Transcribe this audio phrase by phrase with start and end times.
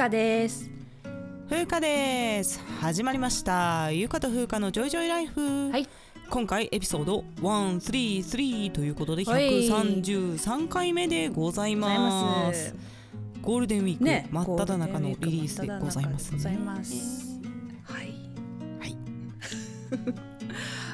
[0.00, 0.66] ゆかです。
[1.46, 2.58] ふうかです。
[2.80, 3.92] 始まりました。
[3.92, 5.70] ゆかとふうかのジョイジョイライフ。
[5.70, 5.86] はい。
[6.30, 9.68] 今回エピソード133ということではい。
[9.68, 11.88] 133回目でございま
[12.46, 12.68] ます。
[12.68, 12.76] す
[13.42, 17.40] ゴールデンウィーク、ね真っ只中のリリースでございますゴールデンウィーク真っ只中でございます。
[17.84, 18.06] はい。
[18.80, 18.86] は
[20.24, 20.29] い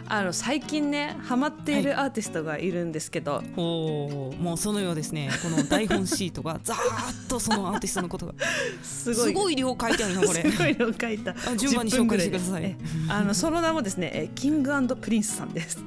[0.09, 5.31] あの最近ねハマっているアーティストがいるんですけど、おーもうそのようですね。
[5.43, 8.35] この台本シートが ざーっとそのアーティストのことが。
[8.83, 10.51] すすごい量書いてあるなこれ。
[10.51, 11.33] すごいの書いた。
[11.33, 12.51] あ順番に紹介してください。
[12.51, 12.77] 10分ぐらでえ
[13.09, 15.79] あのその名もですねえキングプリンスさんです。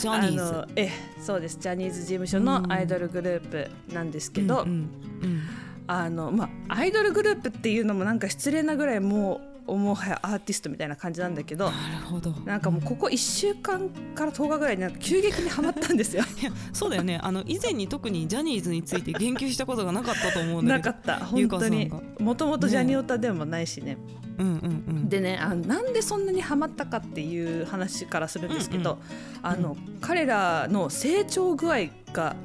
[0.00, 0.72] ジャニーズ。
[0.76, 1.58] えそうです。
[1.60, 4.74] ジャニーズ事務所のアイドルグループなんですけど、うんうん
[5.22, 5.40] うん。
[5.86, 12.30] あのまあアイドルグループっていうのもなんか失礼なぐらいもうもはやアーティストみたいな感じなんだけどなるほど。
[12.44, 16.24] なんかもうここ1週間から10日ぐらいになんか急激にはまったんですよ。
[16.72, 17.18] そうだよね。
[17.22, 21.92] あの以前に特にジャニーズについて言及したことがなかったと思うんだなけどかったゆ本当に。
[22.18, 23.96] もともとジャニオタでもないしね。
[24.38, 25.08] うんうんうん。
[25.08, 28.98] でねあのなんでそんなにハマったかっていう話からするんですけど、
[29.42, 32.36] あの彼らの成長具合が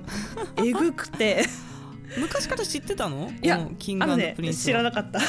[0.58, 1.46] えぐくて
[2.18, 3.32] 昔から知ってたの？
[3.42, 5.20] いやキングプリンス知らはなかった。
[5.20, 5.22] あ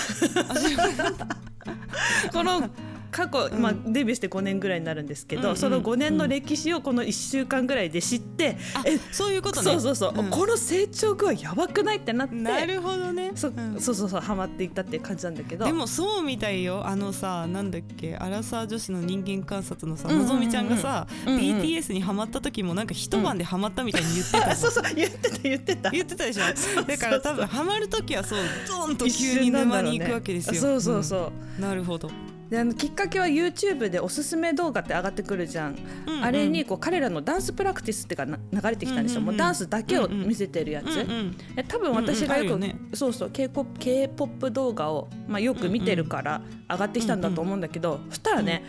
[0.55, 1.27] 知らなかった。
[2.33, 2.71] この
[3.17, 3.63] 過去、うん。
[3.63, 9.71] まあ、デビューして5年ぐらいになるんですけど、その5年の歴史をこの1週間ぐらいで知って、あえそういうことね。
[9.71, 10.31] そうそうそう、ん。
[10.31, 13.33] この成長具合やばくないってなってなるほどね。
[13.35, 13.81] そ,、うん。
[13.81, 15.65] そうそうそうハマっていったっていう感じなんだけど。
[15.65, 16.87] でもそうみたいよ。
[16.87, 25.91] あのさなんだっけアラサー女子の人間観察のさのぞみちゃんがさ、BTS にハマった時もなんか一晩でハマったみたいに言ってた そうそう言ってた言ってた。
[25.91, 26.43] 言ってたでしょ？
[26.55, 28.39] そうだから多分ハマる時はそう
[28.69, 30.61] ドーンと急に沼に行くわけですよ。
[30.61, 31.63] そうそうそう、うん。
[31.63, 32.11] なるほど、
[32.51, 35.77] であのきっかけは YouTube でおすすめ動画って上がってくるじゃん、
[36.07, 36.25] うんうん。
[36.25, 42.77] あれにこう彼らのダンスプラクティスってかな流れてきたんですよ、うんうんうんもうダンスだけを見せてるやつ、うんうんえ多分私がよく、うんうんね。
[42.95, 48.63] そうそう K-POP K-POP 動画を、まあ、よく見てるから上がってきたんだと思うんだけど、そしたらね、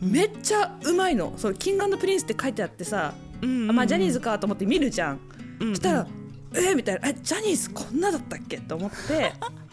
[0.00, 1.34] めっちゃうまいの。
[1.36, 3.70] そうキングプリンスって書いてあってさ、うんうん。
[3.70, 5.20] あまあ、ジャニーズかと思って見るじゃん、
[5.60, 5.74] うんうん。
[5.74, 6.06] そしたら
[6.54, 9.32] 「えーみたいな「えジャニーズこんなだったっけ?」と思って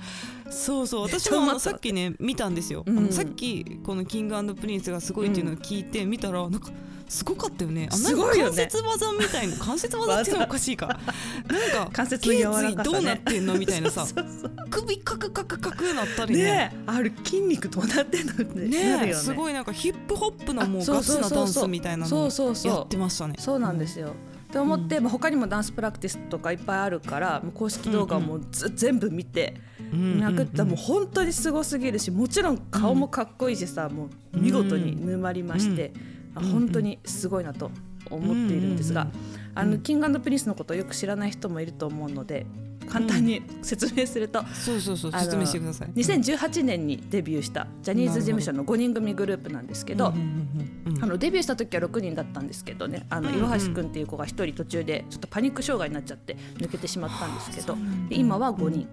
[0.49, 1.01] そうそう。
[1.03, 3.11] 私もさっきね見たんですよ、うん。
[3.11, 6.69] さっきこの「キングプリンス」がすごいっていうのを聞いて見たらなんか
[7.07, 7.87] すごかったよね。
[7.91, 8.55] あすごいよね。
[8.55, 10.87] 関節技みたいな関節技っていうのはおかしいか。
[11.47, 12.83] なんか 関節の柔らかさね。
[12.83, 14.05] どうなってんのみたいなさ。
[14.07, 16.43] そうそう首カクカクカクなったりね。
[16.43, 16.71] ね。
[16.73, 19.13] えある筋肉どうなってんのね。
[19.13, 22.29] すごいなんかヒップホップのもうガチなダンスみたいなの
[22.63, 23.35] やってましたね。
[23.39, 24.13] そうなんですよ。
[24.55, 29.55] って思って、まあ、他にもダンスプラクティスとかいっぱいあるからもう公式動画もず、全部見て
[29.91, 30.59] うんなくった。
[30.59, 35.91] らもう本当にすごすぎるしもちろん顔もかっこいいしさ、もう見事に沼りまして、
[36.35, 37.69] あうん本当にすごいなと
[38.09, 39.11] 思っているんですが、うん
[39.57, 42.45] あのキングプリンスのことをよく知らない人もいると思うので
[42.89, 45.89] 簡単に説明すると、そうそうそうあの説明してください。
[45.89, 57.75] 2018年にデビューしたジャニーズ事務所の5人組グループなんですけど、うんうんうんうんあのデビューした時は6人だったんですけどねあのうんうん岩橋君っていう子が1人途中でちょっとパニック障害になっちゃって抜けてしまったんですけど
[58.09, 58.87] で今は5人、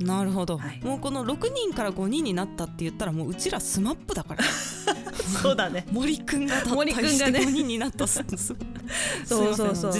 [0.00, 0.80] なるほど、はい。
[0.82, 4.44] もうこの6人から5人になったって言ったらもううちらスマップだから。
[5.42, 5.86] そうだね。
[5.92, 7.46] 森くんが脱退してんがね。
[7.46, 9.92] 5人になった そうそうそう。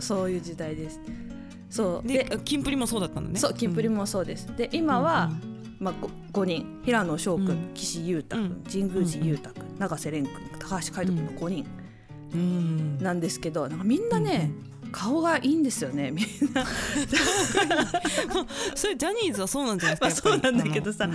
[0.00, 1.00] そういう時代です
[1.74, 2.08] そう。
[2.08, 3.38] ででキンプリもそうだったんだね。
[3.40, 4.46] そうキンプリもそうです。
[4.56, 5.32] で今は、
[5.80, 5.94] まあ、
[6.32, 6.80] 5, 人。
[6.84, 7.74] 平野翔君、うん。
[7.74, 8.62] 岸優太君、うん。
[8.70, 11.66] 神宮寺優太君、永瀬廉君高橋海人君の5人
[12.32, 12.98] うんうん。
[13.02, 14.52] なんですけどなんかみんなね、
[14.92, 16.64] 顔がいいんですよねみんな。
[18.76, 21.10] それジャニーズはそうなんじゃないですか、 まあそうなんだけどさ。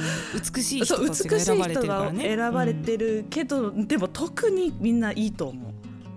[0.56, 2.36] 美しい人たちが選ばれてるからね。
[2.36, 5.69] 選ばれてるけど、でも特にみんないいと思う。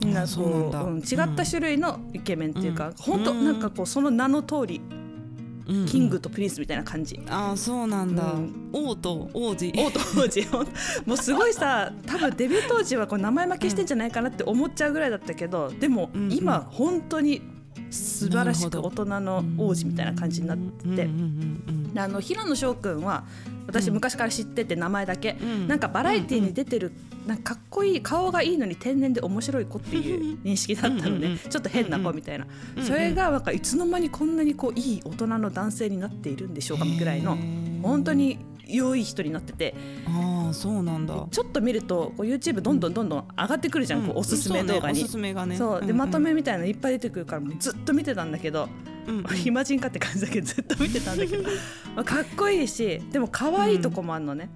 [0.04, 0.80] みんなあそうなんだ。
[0.80, 2.94] こう、うん違った種類のイケメンっていうか、うん。
[2.98, 4.96] 本当うんなんかこうその名の通り、うん。
[4.96, 5.02] うん
[5.86, 7.20] キングとプリンスみたいな感じ。
[7.28, 8.70] ああそうなんだ、うん。
[8.72, 9.72] 王と王子。
[9.76, 10.46] 王と王子。
[11.06, 17.42] もうすごいさ多分デビュー当時はこう名前負けしてんじゃないかなって思っちゃうぐらいだったけどでも今本当に
[17.92, 20.72] 素晴らしく大人の王子みたいな感じになって。
[20.96, 21.08] て、
[21.96, 23.24] あの平野翔くんは
[23.66, 25.50] 私昔から知ってて名前だけ、うん。
[25.50, 26.92] うんなんかバラエティーに出てる
[27.26, 32.46] なんかかっこいい顔がいいのに天然で面白い子っていう認識だったので、うんうんうんちょっと変な子みたいな、
[32.82, 37.36] それがなんかいつの間にこんなにこういい大人の男性になっているんでしょうかぐらいの
[37.82, 38.38] 本当に
[38.72, 39.74] 良い人になってて。
[40.06, 41.26] ああそうなんだ。
[41.30, 45.00] ちょっと見るとこう YouTube どんどんどんどん上がってくるじゃん、こうおすすめ動画に。
[45.00, 45.02] そうね。
[45.02, 45.56] おすすめがね。
[45.56, 45.80] そう。
[45.80, 45.98] でんん。
[45.98, 48.68] まとめみたいなのいっぱい出てくるからもうずっと見てたんだけど、
[49.06, 49.24] うんうん。
[49.24, 51.42] 暇人かって感じだけどずっと見てたんだけど。
[51.94, 54.50] まあかっこいいしでも可愛いとこもあるのね、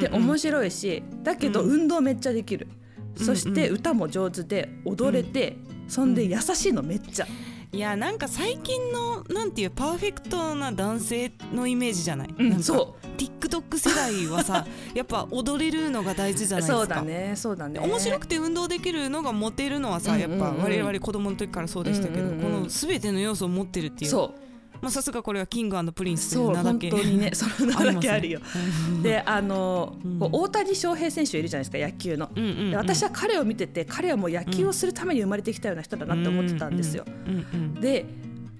[0.00, 0.22] でうんうん。
[0.28, 1.70] 面白いしだけどうん。
[1.70, 2.82] 運動めっちゃできる、うん
[3.14, 7.26] そして歌も上手で踊れて、そんで優しいのめっちゃ、
[7.70, 16.78] いやなんか最近のなんていうパーフェクトな男性のイメージじゃない、うんそ TikTok 世代はさ やっぱ踊れるのが大事じゃうないですか。
[16.78, 17.80] そうだねそうだね。
[17.80, 24.52] 面白くて運動できるのがモテるのはさ、やっぱ我々子供の時からそうでしたけど、この全ての要素を持ってるっていうそう。
[24.82, 28.40] まあさすがこれはキングプリンスといそうう名だけ本当にね その名だけあるよ。
[28.88, 29.02] うん。
[29.02, 30.18] であの、うん。
[30.20, 32.30] 大谷翔平選手いるじゃないですか野球の。
[32.34, 32.70] うんうんうん。
[32.70, 37.04] で私は彼を見てて彼はもう野球をするために生まれてきたような人だなって思ってたんですよ。
[37.06, 37.74] うんうん。
[37.80, 38.06] で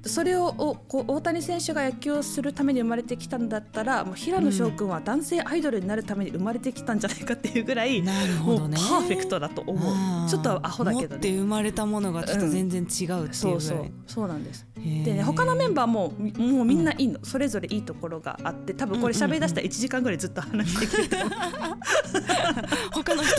[0.04, 10.28] それをおこう大谷選手が野球をするために生まれてきたんだったらもう平野翔君は男性アイドルになるために生まれてきたんじゃないかっていうぐらい、なるほどねもうパーフェクトだと思う。
[10.28, 13.86] ちょっとアホだけど持ってね生まれたものがちょっと全然違うっていうぐらい、そうそう。
[14.06, 14.66] そうなんです。
[14.76, 21.28] でね他のメンバーもみもうみんないいの、それぞれいいところがあって多分これ喋り出したら1時間ぐらいずっと話してくると思う。
[21.32, 22.61] 他の人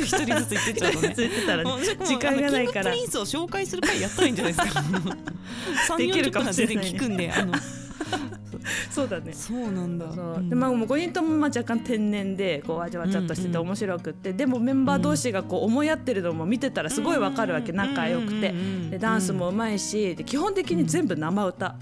[0.04, 1.16] 一人ずつ言ってっちゃうとね。
[2.06, 2.92] 時間がないから。
[2.92, 4.80] あのキングプリンスを紹介する回やったらいいんじゃないですか。
[5.96, 6.76] 3できるかもしれない。
[6.76, 7.54] ね全然聞くんであの。
[8.90, 9.34] そうだね。
[9.34, 10.06] そうなんだ。
[10.42, 17.78] でまあ、もう5人ともまあ若干天然でこうわちゃわちゃっとしててうんうん面白くって、でもメンバー同士がこう思い合ってるのも見てたらすごいわかるわけ、うん。
[17.78, 21.76] 仲良くて、うんうんうんでダンスもうまいしで基本的に全部生歌、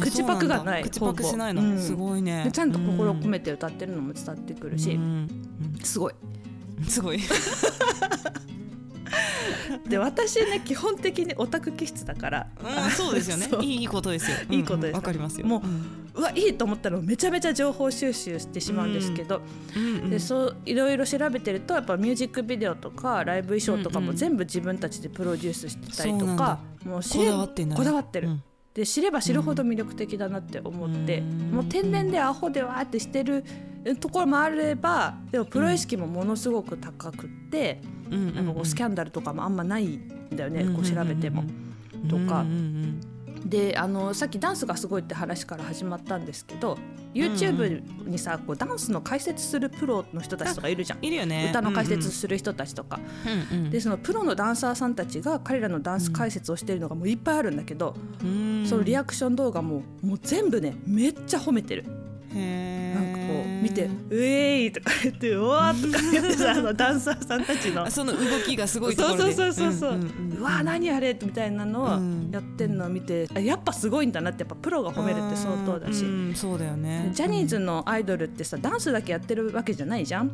[0.00, 0.82] 口パクがない。
[0.84, 2.44] 口パクしないの、すごいね。
[2.44, 5.28] でちゃんと心を込めて歌ってるのも伝わってくるし、うん。
[5.82, 6.12] すごい。
[6.12, 6.41] うん
[6.88, 7.20] すごい。
[9.88, 13.48] で私ね基本的にオタク気質だから、うんそうですよね。
[13.60, 14.36] いいことですよ。
[14.50, 14.84] いいことです。
[14.84, 15.46] うんうんわかりますよ。
[15.46, 15.62] も
[16.14, 19.42] ううわいいと思ったらめちゃめちゃ情報収集してしまうんですけど、
[19.76, 24.12] うんうんでそういろいろ調べてるとやっぱミュージックビデオとかライブ衣装とかうんうん。
[24.12, 28.42] も全部自分たちでプロデュースしてたりとかだ、もうこだわってこだわってる、うん。
[28.74, 31.50] で知れば知るほど魅力的だなって思って、うん。
[31.50, 33.44] もう天然でアホでわーってしてる
[34.00, 37.80] ところもあればでもプロ意識もものすごく高くって、
[38.10, 38.18] うん。
[38.18, 41.42] うんうんなんかこうスキャンダルとかもあんまないんだよね、こう調べても。
[41.42, 42.44] うんとか
[43.44, 46.78] であのさっきダンスがすごいって話から始まったんですけど
[47.12, 51.04] YouTube にさこうダンスの解説するプロの人たちとかいるじゃん。
[51.04, 51.48] いるよね。
[51.50, 53.00] 歌の解説する人たちとか、
[53.52, 58.64] うんうんでそのプロのダンサーさんたちが彼らのダンス解説をしてるのがもういっぱいあるんだけど、うん。
[58.66, 61.84] そのリアクション動画ももう全部ねめっちゃ褒めてる。
[62.34, 63.01] へー
[63.62, 67.84] 見て「うえーい!」とか言って「うわ!」とか言ってさあのダンサーさんたちの。
[67.84, 69.22] あその動きがすごいところで。
[69.22, 77.10] そうそうそうそうそう、んんんうわー何あれみたいなのをうんやってんのを見て、あやっぱすごいんだなってやっぱプロが褒めるって相当だし、うんそうだよね。
[77.14, 80.30] ジャニーズのアイドルってさダンスだけやってるわけじゃないじゃん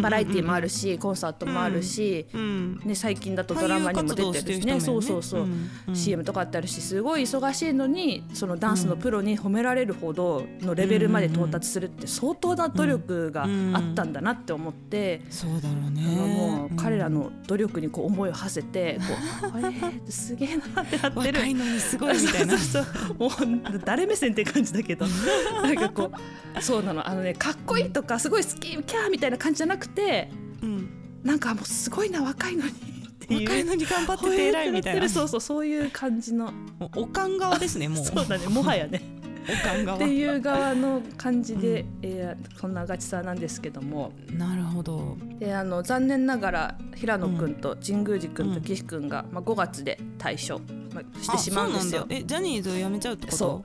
[0.00, 4.80] バラエティーもあるしコンサートもあるし、うんね、最近だとドラマにも出てるしね。
[4.80, 5.46] そうそうそう、
[5.94, 13.46] CM とかあったりしすごい忙しいのにそのダンスのプロに褒められるほどのレベルまで到達するって相当な努力があ
[13.78, 15.22] ったんだなって思って。
[15.30, 16.02] そうだろうね。
[16.02, 18.98] もう彼らの努力にこう思いを馳せて
[19.42, 19.74] こうあれ？
[20.10, 21.38] すげえなってなってる。
[21.38, 22.84] 若いのにすごいみたいなそう。
[23.18, 23.30] もう
[23.84, 25.06] 誰目線って感じだけど。
[25.62, 26.10] なんかこ
[26.56, 27.08] うそうなの。
[27.08, 30.30] あのねかっこいいとかすごい好きキャーみたいな感じじゃなくて
[30.62, 30.88] うん。
[31.22, 32.70] なんかもうすごいな若いのに。
[32.70, 32.74] っ
[33.26, 33.48] ていう。
[33.48, 35.08] 若いのに頑張ってて偉いみたいな。
[35.08, 36.52] そうそうそういう感じの。
[36.96, 38.04] おかん側ですねもう。
[38.04, 39.02] そうだねもはやね。
[39.48, 44.12] おかん側っていう側の感じで、えーそんなガチさなんですけども。
[44.30, 45.16] なるほど。
[45.38, 48.54] であの残念ながら平野君と神宮寺君うん。
[48.54, 50.60] と岸君が、まあ、5月で退所、
[50.94, 52.06] まあ、してあしまうんですよ。
[52.08, 53.36] えジャニーズを辞めちゃうってこと？
[53.36, 53.62] そ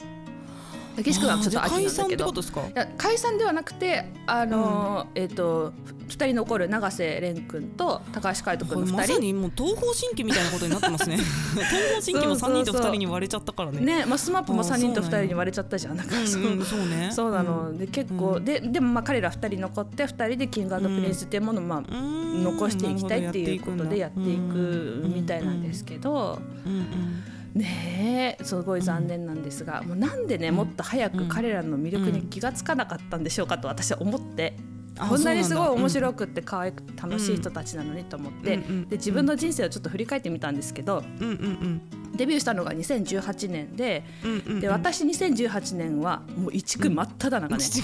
[0.98, 2.62] うで岸君はちょっと秋あーじゃあ解散っなんだけどてことですか？
[2.62, 5.74] いや解散ではなくてあのー、えっ、と
[6.08, 11.18] 2人残る永瀬廉君と高橋海人君の2これまさもう東方神起みたいなことになってますね。
[11.54, 13.82] 東方神起も3人と2人に割れちゃったからね。
[13.82, 15.34] ねまあ、スマップもあー3人と2人に、そうなんや。
[15.36, 16.16] 割れちゃったじゃんなんか。
[16.26, 16.80] そう,、うんうんそう。
[16.80, 17.10] ね。
[17.12, 18.46] そうなの、で結構、うん。
[18.46, 22.44] ででもまあ彼ら2人残って2人でキングプリンスっていうものをまあ、うん。
[22.44, 27.24] 残していきたいっていうことでやっていくみたいなんですけど、うんうん
[27.58, 34.56] ねえすごい残念なんですが、もうなんでねもっと早く彼らの魅力に気がつかなかったんでしょうかと私は思って。
[35.00, 38.62] あこんなにすごい面白くって可愛くて楽しい人たちなのにと思って、うん。
[38.62, 41.82] うんで自分の人生をちょっと振り返ってみたんですけどうんうん
[42.16, 44.60] デビューしたのが2018年でうんうんうん。
[44.60, 47.84] で私2018年はもう一区真っ只中ね、違う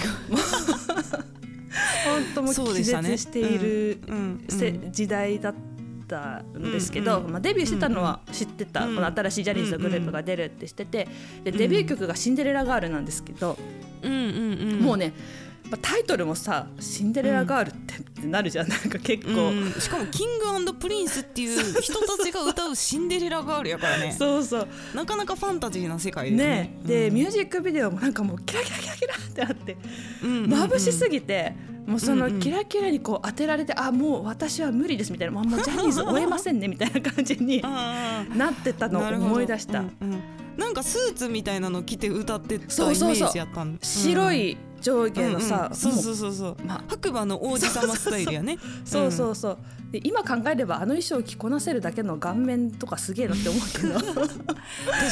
[2.34, 4.44] 当もう気絶している、うんうん。
[4.48, 5.73] せ時代だった
[6.04, 8.94] んですけど、うんうんまあ、デビューしてたのは知ってた、うん。
[8.94, 11.08] この新しいジャニーズのグループが出るって知ってて
[11.44, 13.58] でデビュー曲が「シンデレラガール」なんですけど、
[14.02, 14.80] うんうんうん。
[14.80, 15.43] もうねまあ
[15.80, 18.68] タイトルもさ「シンデレラガール」ってなるじゃん。
[18.68, 19.48] なんか結構。
[19.48, 19.72] うん。
[19.72, 20.44] しかもキング
[20.84, 24.14] プリンスっていう人たちが歌うシンデレラガールやからね。
[24.16, 24.68] そうそう。
[24.94, 26.44] なかなかファンタジーな世界ですね。
[26.44, 29.76] ねで、ミュージックビデオもなんかもうキラキラキラキラってあって
[30.22, 31.54] うん眩しすぎて、
[31.86, 40.20] もうそのうんうんキラキラにこう当てられて、あもう私は無理ですみたいな、まあ、もうジャニーズ追えませんねみたいな感じにあなってたのを思い出した、うんうん。
[40.56, 43.28] なんかスーツみたいなの着て歌ってたイメそうそうそう。
[43.28, 43.78] ージやったん。
[43.82, 45.74] 白い上下のさ、うんうん。
[45.74, 46.56] そうもそうそうそう。
[46.64, 48.58] まあ白馬の王子様スタイルやね。
[48.84, 49.58] そうそうそう
[49.90, 53.94] で今考えればあの衣装を着こなせるだけの顔面とかすげえなって思うけど。
[53.94, 54.14] 確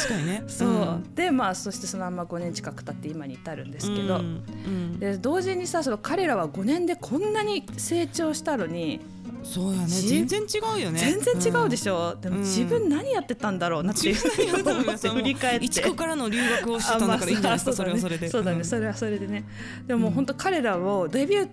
[0.09, 0.43] かにね。
[0.47, 4.21] そう、でまあそしてそのまま5年近く経って今に至るんですけど、うん。
[4.21, 4.99] うん。
[4.99, 8.99] で同時にさその彼らは5年でこんなに成長したのに
[9.41, 9.87] そうやね。
[9.87, 10.99] じ全然違うよね。
[10.99, 14.45] 全然違うでししょ、でもうん自分何やってたんだろうなっていうふう。
[14.45, 15.65] に思って振り返って。
[15.65, 18.29] 一個からの留学をしてたんだからいいんじゃないですかそれはそれで。
[18.29, 19.45] そうだね、それはそれでね。
[19.87, 21.49] でも本当彼らをデビュー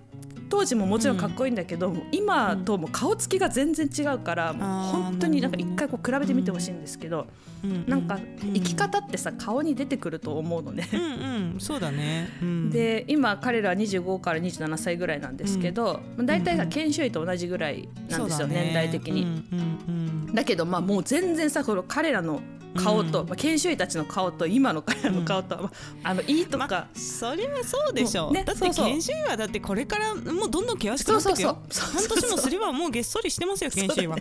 [0.50, 7.28] 当時ももちろんかっこいいんだけど、今ともう顔つきが全然違うから、本当になんか一回こう比べてみてほしいんですけど、
[7.64, 7.84] うん。
[7.86, 8.54] なんかうん。
[8.54, 10.88] 生き方ってさ顔に出てくると思うのね。
[10.92, 11.60] うんうん。
[11.60, 12.28] そうだね。
[12.42, 12.70] うん。
[12.70, 19.22] で今彼らは25から27歳ぐらいなんですけど、まあ大体さ研修医と同じぐらいなんですよ、ね年代的に。
[19.22, 20.34] うんうんうん。
[20.34, 22.40] だけどまあもう全然さこの彼らの
[22.76, 23.28] 顔と、うん。
[23.28, 25.72] まあ、研修医たちの顔と今の彼らの顔と、ま
[26.04, 31.58] あ、あのいいとか、まあ、それはそうでしょもうねだって研修医はだってこれからもうどんどん険しくなっていくよ。
[31.70, 32.18] そうそう半そう。
[32.20, 34.16] 年もすればもうげっそりしてますよ研修医は、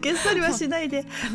[0.00, 1.04] げっそりはしないで。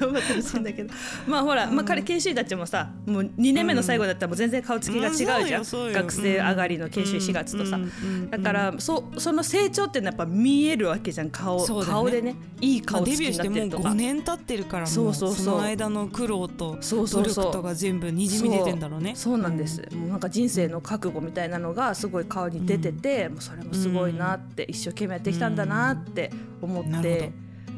[0.00, 0.92] 頑張ってほしいんだけど。
[1.26, 11.30] まあほら、まあ、彼研修医たちもさもう2年目の最後だったらもう全然顔つきが違うじゃん、うん学生上がりの研修医4月とさ、うんうんだからそその成長っていうのはやっぱ見えるわけじゃん。
[11.30, 11.84] 顔、ね。
[11.84, 13.94] 顔でねいいまあ、デ顔つきにビューしてもうなってるとか5。
[13.94, 15.34] 年経ってるからもうそうそう。
[15.34, 17.44] そうの間の苦労とそうそうそう。
[17.44, 19.12] 努力とか全部にじみ出てんだろうね。
[19.14, 27.32] そうなんです、もうなんか人生の覚悟みたいなのがすごい顔に出てて、もうそれもすごいなって、一生懸命やってきたんだなって思って、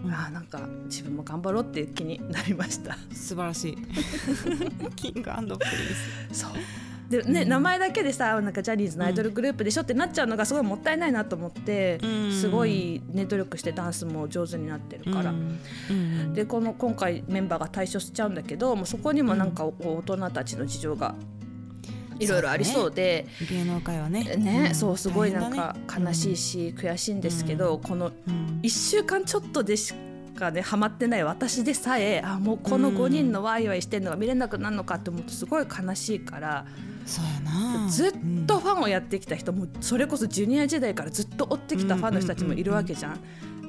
[0.06, 2.96] あーなんか自分も頑張ろうっていう気になりました。
[3.12, 3.78] 素晴らしい。
[4.96, 5.56] キングプリン
[6.32, 6.40] ス。
[6.40, 6.50] そう。
[7.10, 12.32] でね、名前だけでさなんかジャニーズのアイドルグループでしょってなっちゃうのがすごいもったいないなと思って、うん。
[12.32, 15.30] すごい、ね、努力してダンスも上手になってるから。
[15.30, 15.58] うん。
[15.90, 21.16] うんでこの今回メンバーが退所しちゃうんだけどもうそこにもなんか大人たちの事情が
[22.20, 24.74] いろいろありそうで、芸能界はねねうん。
[24.74, 28.60] そうすごいなんか大、悲しいし、悔しいんですけど、このうん。
[28.62, 29.94] 1週間ちょっとでし
[30.36, 36.66] かねハマってない私でさえあもうこの5人のワイワイしてるのが見れなくなるのかって思うとすごい悲しいから、
[37.06, 37.88] そうやな。
[37.88, 38.12] ずっ
[38.46, 43.20] とファンをやってきた人もそれこそジュニア時代からずっと追ってきたファンの人たちもいるわけじゃん。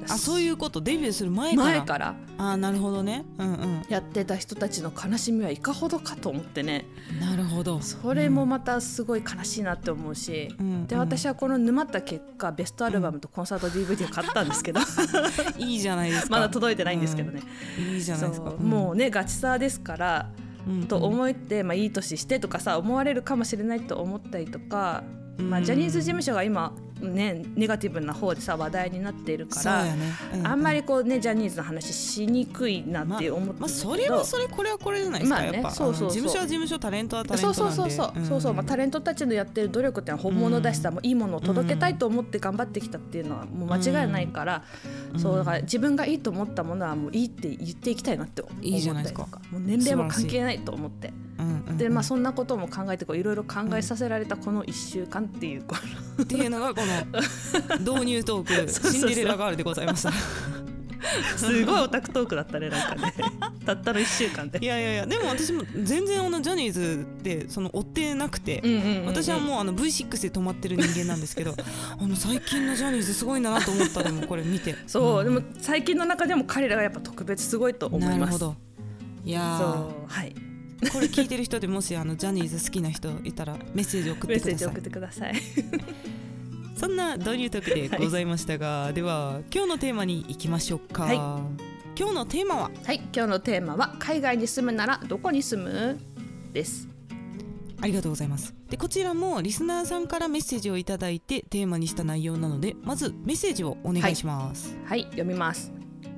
[0.08, 1.64] あそういうことデビューする前から？
[1.64, 2.14] 前から。
[2.38, 3.24] あなるほどね。
[3.38, 3.82] うんうん。
[3.88, 6.86] やってた人たちの悲しみはいかほどかと思ってね。
[7.20, 7.80] なるほど。
[7.80, 10.86] それもまたすごい悲しいなって思うし、うん。
[10.86, 14.80] で私はこの沼った結果ベストアルバムとコンサート DVD を買ったんですけど。
[15.58, 16.28] いいじゃないですか。
[16.30, 17.42] まだ届いてないんですけどね、
[17.78, 17.94] うん。
[17.94, 18.50] いいじゃないですか。
[18.50, 20.30] もうねガチさですから、
[20.66, 25.02] うんと思って、まあ、いい年してとかさ思われるかもしれないと思ったりとか、
[25.38, 30.12] まあ、うんジャニーズ事務所が今ねネガティブな方でさ話題になっているから、そうやね。
[30.44, 35.70] うあんまりこうねジャニーズの話しにくいなって思ってまあけど、それはそれこれはこれじゃないですか、まあねやっぱ。
[35.70, 44.64] そうそう事務所は事務所タレントはタレンそうトそうそうそう、そうそう、まあ、タレントたちのやってる努力ってのは本物だしさ、もういいものを届けたいと思って頑張ってきたっていうのはもう間違いないから、
[45.16, 49.26] そうだから自分がいいと思ったものはもういいって言っていきたいなって思ったりといいいか。
[49.50, 51.08] もう年齢も関係ないと思って。
[51.08, 51.78] うんうんうん。
[51.78, 56.24] でまあそんなことも考えてこういろいろ考えさせられたこの1週間っていうこの。
[56.24, 56.91] っていうのがこの
[57.80, 60.12] 導入トーク シンデレラガールでございました
[61.36, 63.14] すごいオタクトークだったねなんかね。
[63.66, 64.58] たったの1週間で。
[64.60, 64.66] い。
[64.66, 69.06] やいやいやでも私も全然あのジャニーズってその追ってなくて、うんうんうんうん。
[69.06, 71.54] 私はもうあの V6 で止まってる人間なんですけど
[71.98, 74.76] あの最近のジャニーズすごいなと思ったでもこれ見て。
[74.86, 75.24] そう、ん。
[75.24, 78.18] でも最近の中でも彼らがやっぱ特別すごいと思います。
[78.20, 78.56] なるほど。
[79.24, 79.64] いやそ
[80.08, 80.34] うはい。
[80.80, 86.02] ーこれ聞いてる人でもしあのジャニーズ好きな人いたらメッセージ送っメッセージてください送ってください
[86.82, 91.16] そんな導入トークでございましたが、では今日のテーマに行きましょうか、はい。
[91.16, 92.70] 今日のテーマは？
[92.84, 96.00] はい今日のテーマは海外に住むならどこに住む？
[96.52, 96.88] です。
[97.80, 98.52] ありがとうございます。
[98.68, 105.72] でこちらもリスナーさんからメッセージをいただいてテーマにした内容なのでまずメッセージをお願いします、はい読みます。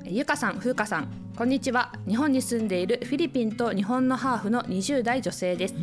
[0.07, 1.93] えゆかさんふうかさんこんにちは。
[2.09, 5.75] 日本に住んでいるフィリピンと日本のハーフの20代女性です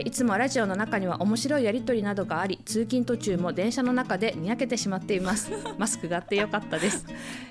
[0.00, 5.50] いつもラジオの中には面白いやりとりなどがあり通勤途中も電車の中でにやけてしまっています。
[5.78, 7.04] マスクがあってよかったです。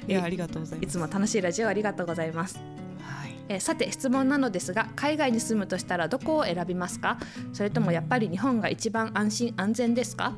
[0.08, 0.86] いやありがとうございます。
[0.86, 2.58] いつも楽しいラジオありがとうございます。
[3.02, 3.36] はい。
[3.50, 7.18] えーさて質問なのですが海外に住むとしたらどこを選びますか？
[7.54, 10.34] それともやっぱり日本が一番安心安全ですか？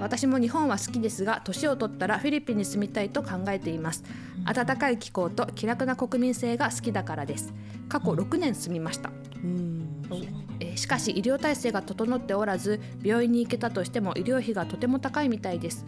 [0.00, 4.02] 私も日本は好きですが年を取ったらフィリピンに住みたいと考えています。
[4.44, 7.52] 暖かい気候と気楽な国民性が好きだからです。
[7.88, 9.10] 過去6年住みました。
[9.42, 15.84] うんえーしかし医療体制が整っておらず病院に行けたとしても医療費がとても高いみたいです。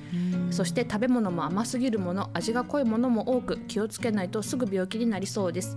[0.50, 5.76] そして食べ物も甘すぎるもの味が濃いものも多く気をつけないとすぐ病気になりそうです。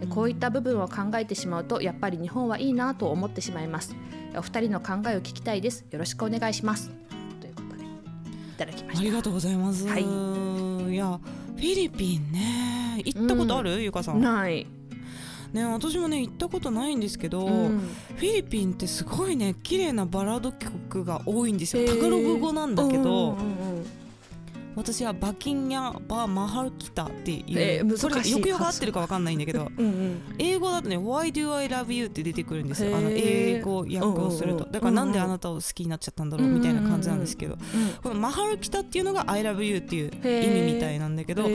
[0.00, 3.94] えこういった部分を考えてしまうとやっぱり日本はいいなと思ってしまいます。
[4.36, 5.84] お二人の考えを聞きたいです。
[5.90, 6.90] よろしくお願いします。
[7.40, 7.86] ということでい
[8.56, 9.00] ただきました。
[9.00, 10.02] ありがとうございます、はい。
[10.02, 11.20] いや
[11.56, 14.20] フィリピンね行ったことある、ゆかさん。
[14.20, 14.66] ない、
[15.52, 17.78] ね私もね行ったことないんですけど、うん。
[18.16, 21.86] フィリピンってすごいね綺麗なバラード曲が多いんですよ。
[21.86, 23.61] タガログ語なんだけど、うんうんうん
[24.74, 30.22] 私はバキンヤ・バ・マハルキタっていう、えーそれが抑揚が合ってるかわかんないんだけどうんうん。
[30.38, 32.96] 英語だとね「Why do I love you?」って出てくるんですよ。
[32.96, 34.64] あの英語訳をすると。
[34.64, 37.60] だからなんであなたを好きになっちゃったんだろうみたいな感じなんですけどうん
[38.02, 41.50] この「マハルキタ」っていうのが「I love you」っていう意味みたいなんだけどこ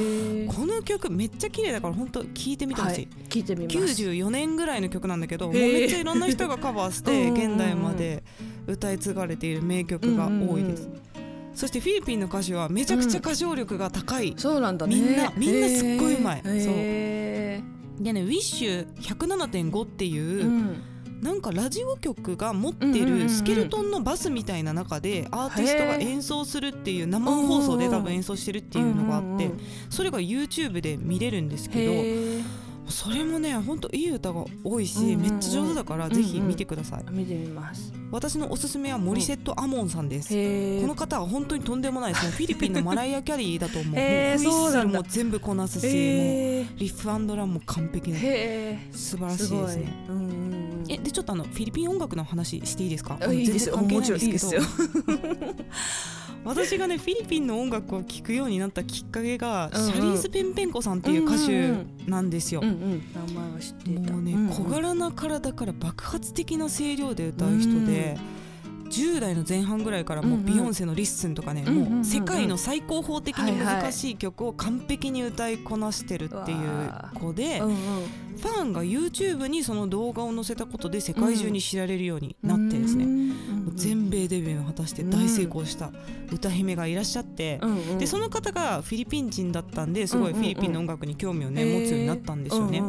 [0.65, 3.77] の曲めっちゃ綺麗だから本当聴いてみてほしい、はい、聞いてみます。
[3.77, 8.23] 94年ぐらいの曲なんだけどもうめっちゃいろんな人がカバーして 現代まで
[8.67, 11.16] 歌い継がれている名曲が多いです、うんうん
[11.57, 14.95] そしてフィリピンの歌手はめちゃくちゃ歌唱力が高い、そうなんだね。
[14.95, 16.41] みんなみんなすっごいうまい。
[16.45, 18.03] へー。
[18.03, 20.83] でね Wish107.5 っていう、うん。
[21.19, 23.19] なんかラジオ局が持ってうんうんうんうん。
[23.23, 29.59] るスケルトンのバスみたいな中でアーティストが演奏するっていう生放送で多分演奏してるっていうのがあってうんうんうん
[29.89, 31.91] それが YouTube で見れるんですけど
[32.89, 35.21] それもねほんといい歌が多いし、うんうんうん。
[35.21, 37.93] めっちゃ上手だからぜひ見てください、見てみます。
[38.11, 40.81] 私のおすすめはモリセット・アモンさんです、へー。
[40.81, 43.93] この方は本当にとんでもないですねフィリピンのマライア・キャリーだと思う。
[43.99, 50.05] へーもうホイッ全部こなすし、もうへーリフアンドランも完璧なへ素晴らしいですね。
[50.09, 50.83] うんうんうん。
[50.89, 53.17] えでちょっとあのフィリピン音楽の話していいですか？
[53.21, 53.77] あいいですよ。
[53.77, 54.61] もちろんですよ
[56.43, 59.91] 私がねフィリピンの音楽を聴くようになったきっかけが、うんうん。
[59.91, 63.03] シャリーズ・ペンペンコさんっていう歌手なんですよ、うんうん。
[63.13, 64.11] 名前は知っていた。
[64.13, 64.49] もうね、んん。
[64.49, 68.17] 小柄な体から爆発的な声量で歌う人で、
[68.89, 70.45] 10代の前半ぐらいからもううんうん。
[70.45, 71.93] ビヨンセの「リッスン」とかね、うんうんうんうん。
[71.95, 77.75] もう世界の最高峰的に難しい曲を完璧に歌いこなしてるっていう子で、うんうん。
[78.37, 83.05] ファンが YouTube にその動画を載せたことで世界中に知られるようになってですね、
[83.75, 85.91] 全米デビューを果たして大成功した
[86.31, 87.97] 歌姫がいらっしゃって、うんうん。
[87.97, 92.81] でその方がフィリピン人だったんですごいフィリピンの音楽に興味をね、持つようになったんですよね。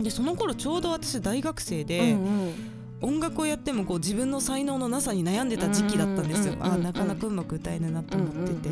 [0.00, 8.68] でその頃ちょうど私大学生うんで、うんうん音楽をやってもこう自分の才能のなさに悩んでた時期だったんですよ、あなかなかうまく歌えないなと思ってて、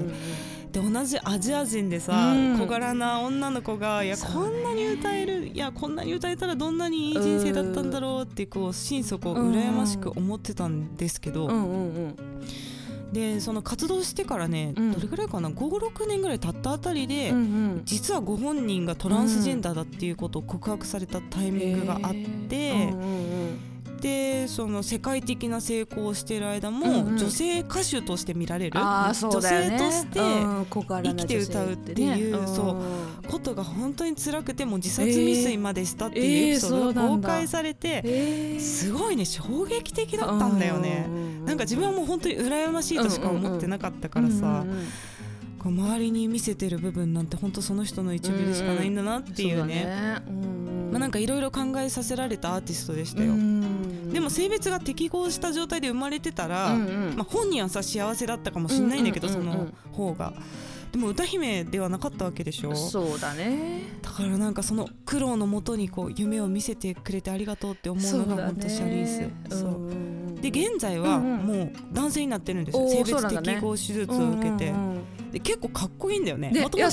[0.73, 2.59] で同じアジア人でさ、うん。
[2.59, 11.49] 小柄な女の子がいやこんなに歌えるいやこんなに歌えたらどんなにいい人生だったんだろうってこう心底羨ましく思ってたんですけど、
[13.13, 14.93] でその活動してからね、うん。
[14.93, 17.33] どれぐらいかな？56年ぐらい経ったあたりで、
[17.85, 22.15] 実はご本人がトランスジェンダーだっていうことを告白されたタイミングがあっ
[22.51, 22.93] て、
[23.99, 27.19] でその世界的な成功をしている間も、うんうん。
[27.19, 28.79] 女性歌手として見られる。
[28.79, 28.85] ね。
[28.85, 30.21] 女性として
[31.03, 32.83] 生きて歌うっていう女性そね
[33.29, 38.61] ことが本当に辛くてもう自殺未遂までしたっていうエピソードが公開されて、へー。
[38.61, 41.07] すごいね衝撃的だったんだよね。
[41.43, 44.89] うなんか自分はもう本当に羨ましいとしか思ってなかったからさ、うんうんうん
[45.59, 50.23] こう周りに見せてる部分なんて本当その人の一部でしかないんだなっていうね,、
[50.91, 53.35] まあ、なんかかいろいろ考えさせられたアーティストでしたよ、
[54.13, 59.55] でも性別が適合した状態で生まれてたら、まあ、本人はさ幸せだったかもしれないんだけど、うんうんうんうん。
[59.55, 60.33] その方が
[60.93, 62.75] でも歌姫ではなかったわけでしょ？
[62.75, 63.83] そうだね。
[64.03, 70.41] だからなんかその苦労のもとにこう夢を見せてくれてありがとうって思うのが本当シャリースそう。
[70.41, 74.73] で現在はもう男性になってるんですよ、性別適合手術を受けて、
[75.33, 76.51] で結構かっこいいんだよね。
[76.51, 76.91] ねもともと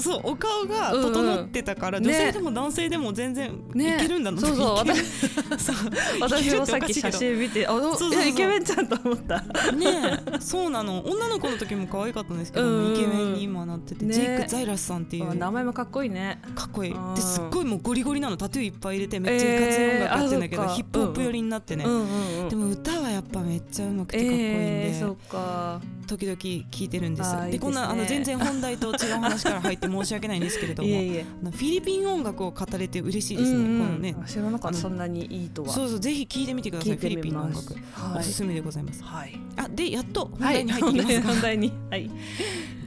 [0.00, 4.74] そうお顔が整ってたから、女性でも男性でも全然いねけるんだなそうそう。
[4.76, 5.02] 私
[5.58, 5.76] そう。
[6.20, 9.40] 私もさっき写真見てあそうそうイケメンちゃんと思った。
[9.72, 9.86] ね
[10.34, 10.40] え。
[10.40, 11.00] そうなの。
[11.04, 12.94] 女の子の時も可愛かったんですけど、うん。
[12.94, 14.12] イケメンに今なってて、ね。
[14.12, 15.30] ジェイク・ザイラスさんっていう。
[15.30, 16.40] あ名前もかっこいいね。
[16.54, 16.92] かっこいい。
[16.92, 17.14] うん。
[17.14, 18.36] ですっごいもうゴリゴリなの。
[18.36, 27.36] タトゥーいっぱい入れてめっちゃいかつい音楽やってんだけど、ヒップホップ寄りになってね、でも歌はやっぱめっちゃうまくてかっこいいんで、えーそっか時々聞いてるんです。
[27.36, 30.88] で、ね、こんなあの全然本題と違う話から入って申し訳ないんですけれども。
[30.90, 31.24] いえいえ。
[31.24, 34.16] フィリピン音楽を語れて嬉しいですね、うんうん、このね。
[34.26, 34.78] 知らなかった。
[34.78, 35.68] そんなにいいとは。
[35.70, 36.96] そうそうぜひ聞いてみてください。
[36.96, 42.10] フィリピンの音楽、はい、おすすめでございます、はい、あでやっと本題に入ってきます、はい、本題に、はい、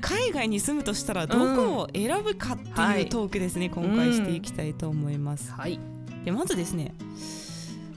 [0.01, 5.79] 海外に住むとしたらどこを選ぶかっていうトークですね、うん、今回していきたいと思います、はい、
[6.25, 6.93] でまずですね。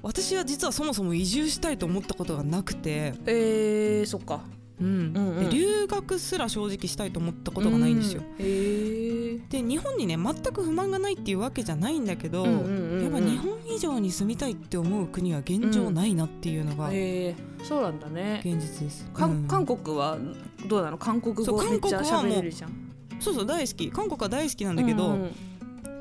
[0.04, 3.14] 私は実はそもそも移住したいと思ったことがなくて。
[3.24, 4.40] えー、そっか
[4.80, 8.22] うん、うんうん、留学すら正直したいと思ったことがないんですよ。
[8.22, 18.42] うん、で日本にね全く不満がないっていうわけじゃないんだけど、うんうんうん、やっぱ日本以上に住みたいって思う国は現状ないなっていうのが、うん、そうなんだね。
[18.44, 19.08] 現実です。
[19.12, 20.18] 韓国は
[20.66, 20.98] どうなの？
[20.98, 22.72] 韓国語めっちゃ喋れるじゃん。
[23.20, 23.90] そうそう大好き。
[23.90, 25.30] 韓国は大好きなんだけど、うんうん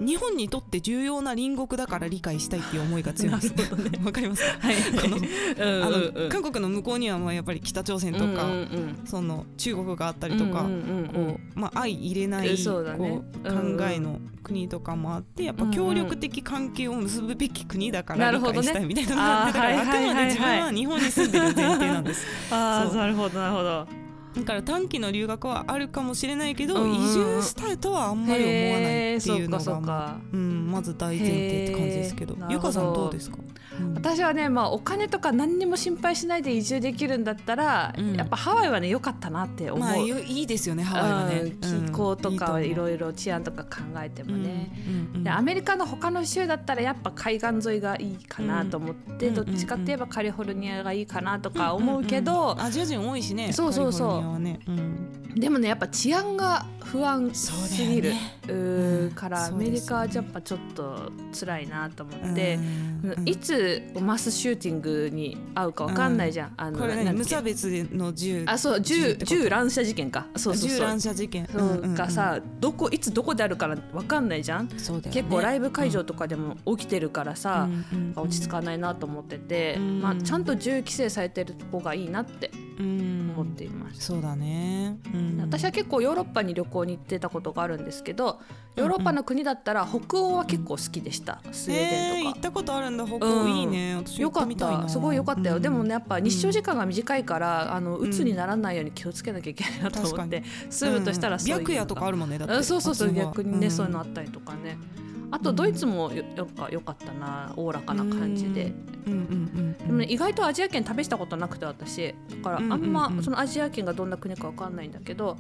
[0.01, 3.53] 日本にとって重要な隣国だから理解したいっていう思いが強いです。
[3.71, 4.57] わ、ね、かりますか？
[4.59, 4.75] はい。
[4.75, 8.49] この、あの韓国の向こうにはまあやっぱり北朝鮮とか、
[9.05, 12.55] その中国があったりとか、こうまあ相入れない、ね、
[12.97, 22.25] こう考えの国とかもあって、やっぱ協力的関係を結ぶべき国だから理解したいみたいなのがあって、だからあくまで自分は日本に住んでる前提なんです。
[22.49, 24.00] ああ、なるほどなるほど。
[24.35, 32.37] だから短期の留学はあるかもしれないけど、移住したいとはあんまり思わないっていうのが、うん、まず大前提って感じですけど。
[32.49, 33.37] ゆかさんどうですか、
[33.79, 44.71] うん、私はね、まあ、お金とか何にも心配しないで移住できるんだったら、うん、やっぱハワイはね良かったなって思う、まあ、いいですよねハワイはね、気候とかいろいろ治安とか考えてもね、
[45.23, 54.60] でアメリカの他の州だったらやっぱ海岸沿いがいいかなと思って、どっちかっていえばカリフォルニアがいいかなとか思うけど、アジア人多いしねそうそうそう、ね。
[54.67, 62.60] うん、でもねやっぱ治安が不安すぎる、ね、からアメリカはやっぱちょっと辛いなと思って、
[63.25, 68.43] いつマスシューティングに遭うか分かんないじゃん、あのこれ、ね、無差別の銃？
[68.47, 70.27] あそう銃銃乱射事件か。
[70.36, 71.47] そうそう銃乱射事件、
[71.95, 74.73] がさどこいつどこであるから分かんないじゃん、ね、
[75.12, 77.69] 結構ライブ会場とかでも起きてるからさ、
[78.15, 84.01] 落ち着かないなと思ってて、まあ、ちゃんと銃規制されてるとこがいいなって思っています。
[84.01, 88.39] そうだね、うん、私は結構ヨーロッパに旅行に行ってたことがあるんですけど
[88.75, 93.19] ヨーロッパの国だったら北欧は結構好きでした、スウェーデンとか、行ったことあるんだ北欧、
[93.51, 93.95] いいね。
[93.95, 94.89] 私よかった。
[94.89, 102.63] すごいよかったよ、でもねやっぱ日照時間が短いから、あの鬱にならないように気をつけなきゃいけないなと思って、住むとしたらそういう白夜とかあるもんねだって。
[102.63, 104.77] そうそうそう逆にね、そういうのあったりとかね。
[105.33, 106.25] あとドイツもよ
[106.69, 108.73] よかったなおおらかな感じで、
[110.05, 112.07] 意外とアジア圏試したことなくて私。
[112.07, 115.37] だからあんまそのアジア圏がどんな国か分かんないんだけど、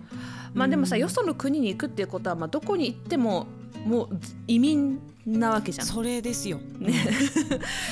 [0.53, 3.47] まあでもさよその国に行くっていうことは、まあ、どこに行っても
[3.85, 4.09] もう
[4.47, 5.87] 移民なわけじゃん。
[5.87, 6.93] それですよ、ね、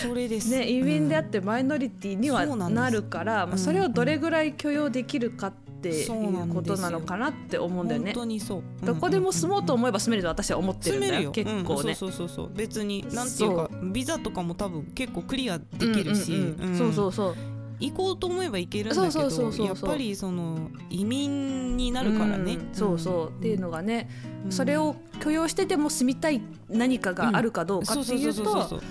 [0.02, 8.12] それです、ね、移民であってマイノリティにはなるから、まあ、それをどれぐらい許容できるかっていうことなのかなって思うんだよね。
[8.14, 8.86] 本当にそう。
[8.86, 11.32] どこでも住もうと思えば住めると私は思ってるんだよ。
[11.32, 12.52] 結構ね、そうそうそう。
[12.54, 17.36] 別になんていうかビザとかも多分結構クリアできるし、そうそうそう。
[17.80, 23.30] 行こうと思えば行けるんだけどやっぱりその移民になるからね、うん、そうそう。
[23.30, 24.10] っていうのがね、
[24.46, 28.82] うん、それを許容してでも住みたい何かがあるかどうかっていうと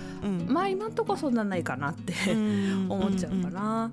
[0.47, 2.13] まあ今んとこそんなないかなって
[2.89, 3.91] 思っちゃうかな。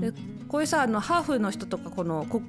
[0.00, 0.12] で
[0.48, 2.42] こういうさあのハーフの人とかこのこ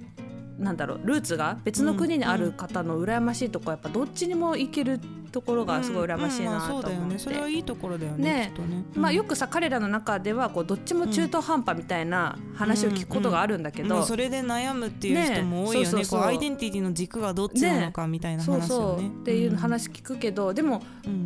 [0.59, 4.99] なんだろうルーツが別の国にある方の羨ましいとこやっぱどっちにも行ける
[5.35, 8.53] ところがすごい羨ましいなと思って、うんうんまあ、それはいいところだよね、ね。
[8.69, 16.03] ね、まあ、よくさ彼らの中ではこうどっちも中途半端みたいな話を聞くことがあるんだけど、それで悩むっていう人も多いよね。
[16.13, 18.67] アイデンティティの軸がどっちなのかみたいな話よね。
[18.67, 19.05] そうそう。
[19.05, 20.81] っていう話聞くけどでも、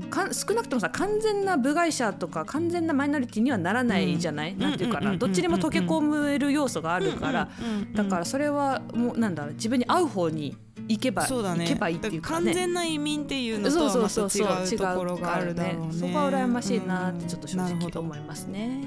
[0.09, 5.15] か少なくともさ完全な部外者とか完全なマイノリティにはならないじゃない、なんていうかな？
[5.15, 7.49] どっちにも溶け込める要素があるから、
[7.93, 10.57] だからそれはもうなんだろう自分に合う方に
[10.89, 15.93] 行けばそうだ、ね、行けばいいっていうか、ね、完全な移民っていうのとはまた違うところがあるだろうね。
[15.93, 18.81] そこは羨ましいなってちょっと正直思いますね。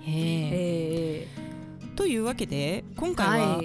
[0.00, 1.28] へえ。
[1.94, 3.62] というわけで今回は、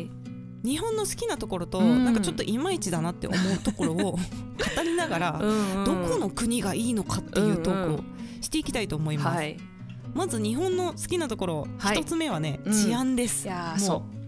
[0.64, 3.96] 日本の好きなところと、うん、なんかちょっといまいちだなって思うところを
[4.76, 8.00] 語りながらうん、どこの国がいいのかっていうトークを
[8.42, 9.38] していきたいと思います。
[9.38, 9.58] はい、
[10.14, 13.48] まず日本の好きなところ一、はい、つ目はね、治安です。
[13.48, 14.21] いやそう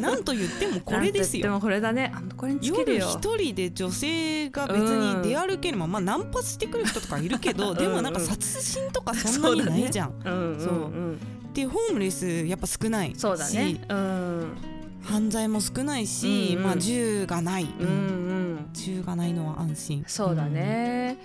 [0.00, 1.44] なんと言ってもこれですよ。
[1.44, 2.12] でもこれだね。
[2.36, 10.56] これ夜一人で女性が別に出歩けるまま、ナンパしてくる人とかいるけど、でもなんか殺人とかそんなにないじゃん。
[10.58, 10.92] そう。
[11.54, 13.78] でホームレスやっぱ少ないし、そうだね。
[15.02, 17.66] 犯罪も少ないし、まあ銃がない、
[18.72, 20.04] 銃がないのは安心。
[20.06, 21.18] そうだね。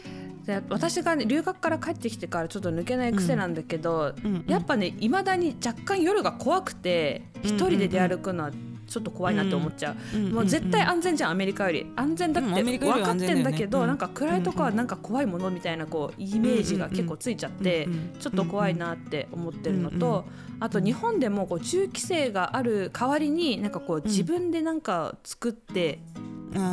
[0.45, 8.51] で私が、ね、留学から帰ってきてからちょっと抜けない癖なんだけど、うん、やっぱねいまだに若干夜が怖くて一人で出歩くのは
[8.88, 11.91] ちょっと怖いなって思っちゃう,、もう絶対安全じゃんアメリカより。
[11.95, 17.88] 安全だって分かってんだけど、なんか暗いとこはなんか怖いものみたいなこうイメージが結構ついちゃって、
[18.19, 20.26] ちょっと怖いなって思ってるのと、
[20.60, 26.00] あと日本でもこう銃規制がある代わりになんかこう自分でなんか作って、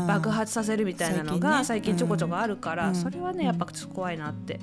[0.06, 4.60] 爆発させるみたいなのが最近ちょこちょこあるから、それはねやっぱちょっと怖いなって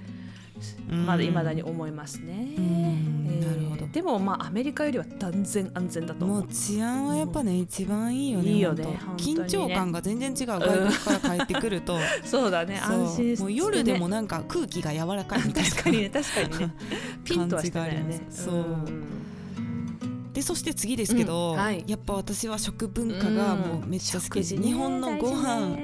[0.88, 2.56] まだいまだに思いますね。
[3.41, 3.88] なるほど。
[3.88, 6.39] でもまあアメリカよりは断然安全だと思う。
[6.41, 8.50] もう治安はやっぱね一番いいよね。
[8.50, 9.00] いいよね。
[9.17, 11.97] 緊張感が全然違う外国から帰ってくると。
[12.24, 15.69] そうだね安心もう夜でもなんか空気が柔らかいみたいな。
[15.69, 16.74] 確かにね確かにね。
[17.24, 18.21] ピンとはしてないよね。
[18.30, 18.65] そう。
[20.34, 25.78] でそして次ですけど、やっぱ私は食文化がもうめっちゃ好き日本のご飯、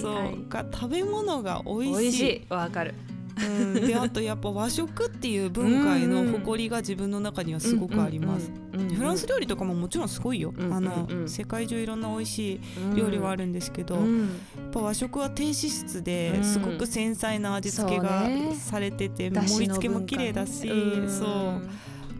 [0.00, 2.46] そうが食べ物が美味しい。
[2.52, 2.94] わかる
[3.38, 8.50] うん、であとやっぱ和食っていう文化への誇りが自分の中にはすごくあります。
[8.96, 12.60] フランス料理とかももちろんすごいよ、あの世界中いろんな美味しい
[12.96, 14.04] 料理はあるんですけど、やっ
[14.72, 20.68] ぱ和食は低脂質ですごく繊細な味付けがされてて、盛り付けも綺麗だし、
[21.08, 21.24] そ
[21.60, 21.62] う。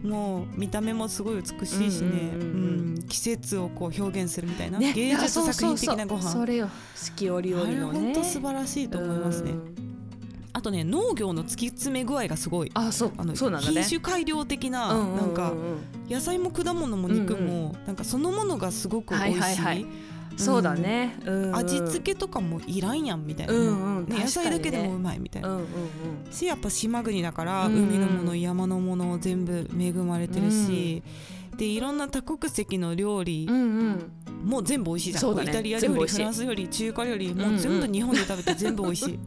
[0.03, 6.29] もう見た目もすごい美しいしね、うん季節をこう表現するみたいな、芸術作品的なご飯。
[6.29, 6.69] それよ。
[6.95, 7.99] 四季折々のね。
[7.99, 9.53] 本当素晴らしいと思いますね。
[10.53, 12.71] あとね農業の突き詰め具合がすごい。
[12.75, 15.53] あそうあのそうなんだ、ね、品種改良的な、なんか
[16.09, 19.85] 野菜も果物も肉も、なんかそのものがすごく美味しい、はいはいはい。
[20.35, 21.43] そうだね、うん。
[21.43, 31.03] うん、味付けとかもいらんやんみたいな、うんうん、ね、野菜だけでもうまいみたいな、うんうんうん、しやっぱ島国だから、海のもの山のもの全部恵まれてるし、
[31.51, 34.11] うん、でいろんな多国籍の料理、うんうん。
[34.43, 39.19] もう全部美味しいじゃん、ね、イタリア料理フランス料理中華料理もう全部日本で食べて全部美味しい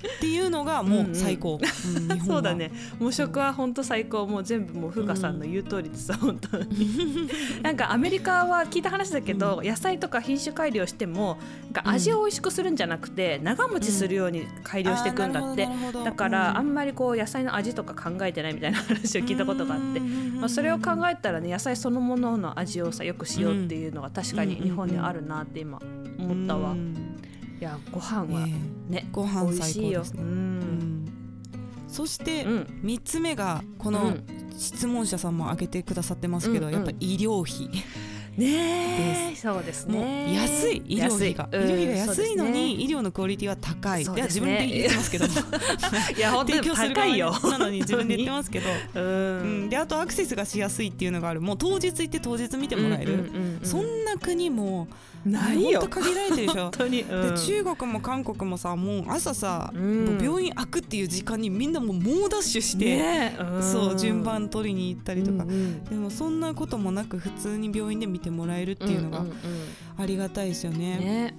[0.00, 2.72] っていうのがもう最高、うんうん、そうだね。
[2.98, 4.26] もう食は本当最高。
[4.26, 7.28] もう全部もう風花さんの言う通りでさ、うん、本当に。
[7.62, 11.38] なんかアメリカは聞いた話だけど、野菜とか品種改良しても
[11.84, 15.68] 味を美味しくするんじゃなくて長持ちするように改良していくんだって、
[16.04, 25.80] だからあんまりこう野菜の味とか考えてないみたいな話を聞いたことがあって、まあ、それを考えたらね野菜そのものの味をさよくしようっていうのが確かに日本にあるなって今
[26.18, 26.74] 思ったわ。
[27.60, 28.54] いやご飯はね、
[28.90, 28.96] え。
[28.98, 30.22] ー、ご飯最高ですね。
[30.22, 31.04] うん、
[31.88, 34.16] そして3つ目がこの
[34.56, 37.70] 質問者さんも挙げてくださってますけど、やっぱ医療費。
[38.36, 40.34] ねそうですね。
[40.34, 45.24] 安い医療費が、医療費が安いのに、医療のクオリティは高い、いや自分で言ってますけど
[46.16, 47.34] いや本当に高いよ。
[47.42, 48.68] なのに自分で言ってますけど。
[48.94, 51.40] うん、であとアクセスがしやすいっていうのがある。
[51.40, 53.30] もう当日行って当日見てもらえる、
[53.62, 54.88] そんな国も
[55.24, 55.86] ないよ。
[55.88, 56.62] 限られてるでしょ。
[56.62, 69.24] 本当に、うん、で中国も韓国もさもう朝さ、病院開くっていう時間にみんなもう猛ダッシュして、そう順番取りに行ったりとか、でもそんなこともなく普通に病院で見てもらえるっていうのが
[69.96, 70.98] ありがたいですよね。
[70.98, 71.34] ね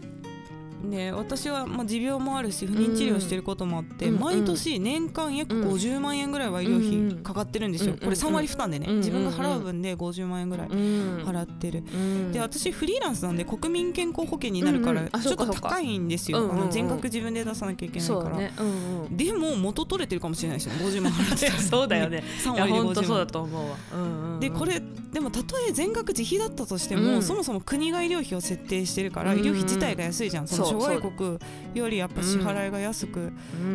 [0.89, 11.83] で私はまあ持病もあるし不妊治療してることもあって、うん、毎年年間約50万円ぐらいは医療費かかってるんですよ、これ3割負担でね、自分が払う分で50万円ぐらい払ってる、
[12.31, 18.53] で私フリーランスなんで国民健康保険になるからちょっと高いんですよ、あの全額自分で出さなきゃいけないから、ね。
[18.59, 20.73] うんうん、でも元取れてるかもしれないですよ。
[20.73, 22.23] ね50万払って そうだよね。
[22.43, 22.95] 3割で50万。
[23.05, 31.39] そうだと思うわ、うんうん、でこれでもたとえ全額自費だったとしても、そもそも国が医療費を設定してるから、医療費自体が安いじゃんその諸外国
[31.73, 33.31] よりやっぱ支払いが安く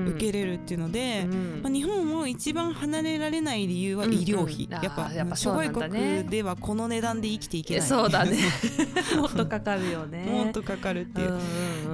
[0.08, 1.26] 受けれるっていうので、
[1.62, 7.86] まあ、日本を一番離れられない理由は医療費、やっぱ諸外国ではこの値段で生きていけない。
[7.86, 8.38] そうだね。
[9.16, 10.24] もっとかかるよね。
[10.30, 11.38] もっとかかるっていう,、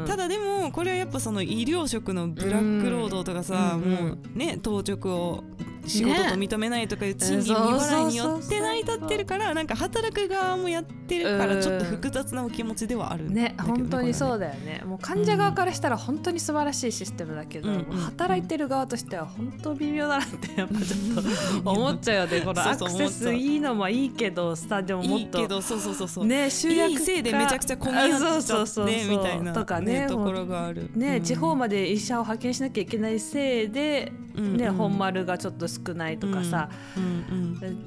[0.06, 5.44] ただでもこれはやっぱその医療職のブラック労働とかさ、もうね当直を
[5.86, 14.82] 仕事と認めないとかいう賃金未払いによって成り立ってるからなんか働く側もやってるからちょっと複雑なお気持ちではあるね本当にそうだよね。
[14.84, 22.40] もう患者側からしたら本当に素晴らしいシステムだけど、うん、働いてる側としては本当微妙だなってやっぱちょっと思っちゃうよね。
[22.44, 25.16] このアクセスいいのもいいけどスタジオもっと。
[25.16, 26.26] いいけどそうそうそうそう。
[26.26, 30.90] ね集約せいでめちゃくちゃ混み合っちゃってみたいなとかねところがある。
[30.94, 36.68] ね、地方まで医者を派遣しなきゃいけないせいで、ね本丸がちょっと少ないとかさ、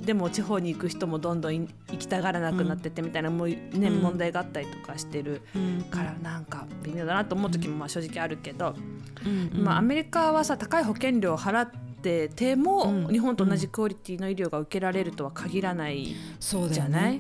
[0.02, 5.42] でも地方に行く人もどんどん行きたがらなくなっててみたいなもう、ね問題があったりとかしてる
[5.90, 8.76] からなんか微妙だなと思う時もまあ正直あるけど、
[9.54, 11.85] まあ、アメリカはさ高い保険料を払って
[12.36, 17.20] ても、日本と同じクオリティの医療が受けられるとは限らないじゃない、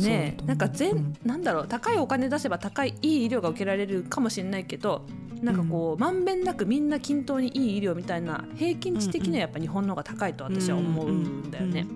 [0.00, 0.36] ね。
[0.46, 1.40] なんか全、なん。
[1.42, 5.06] だろう高いお金出せば高いいい医療が受けられるかもしれないけど
[5.42, 11.86] なんかこうまんべんなくみんな均等にいい医療みたいな平均値的にはやっぱ日本の方が高いと私は思うんだよね。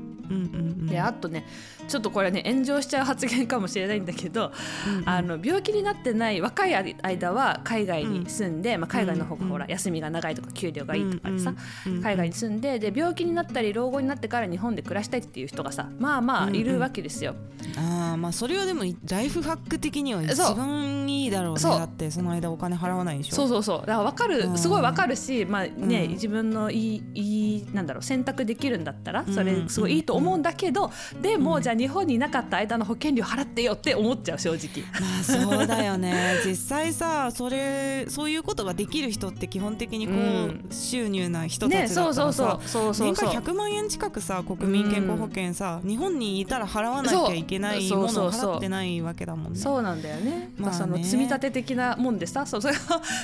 [0.87, 1.46] であとね
[1.88, 4.52] ちょっとこれね炎上しちゃう発言かもしれないんだけど、
[4.88, 11.54] うんうん、あの病気になってない若い間は海外に住んで、うん、まあ、海外の方がほら休みが長いとか給料がいいとかでさ、
[12.02, 17.34] 海外に住んでで病気になったり老後になってから日本で暮らしたいっていう人がさまあまあいるわけですよ。
[17.76, 17.84] うん。
[17.84, 21.62] うん、あまあそれはでもライフハック的には一番いいだろうね。
[21.62, 23.37] だってその間お金払わないでしょ。
[23.37, 23.78] そうそうそう。
[23.80, 34.85] だから分かるすごい分かるし、まあね、自分のいいいいなんだろう選択できるんだったらそれすごいいいと思うんだけど、でも、じゃあ日本にいなかった間の保険料払ってよって思っちゃう正直。
[35.00, 36.40] まあそうだよね。
[36.44, 42.64] 実際さそれそういうことができる人って基本的にこう、うん、収入な人たちだからさ、ね、
[42.98, 49.59] 年間100万円近くさ国民健康保険さ、うん、日本にいたら払わなきゃいけないものを払ってないわけだもんね。
[49.59, 50.50] そうなんだよね。
[50.59, 52.79] まあ、その積み立て的なもんでさそうそれを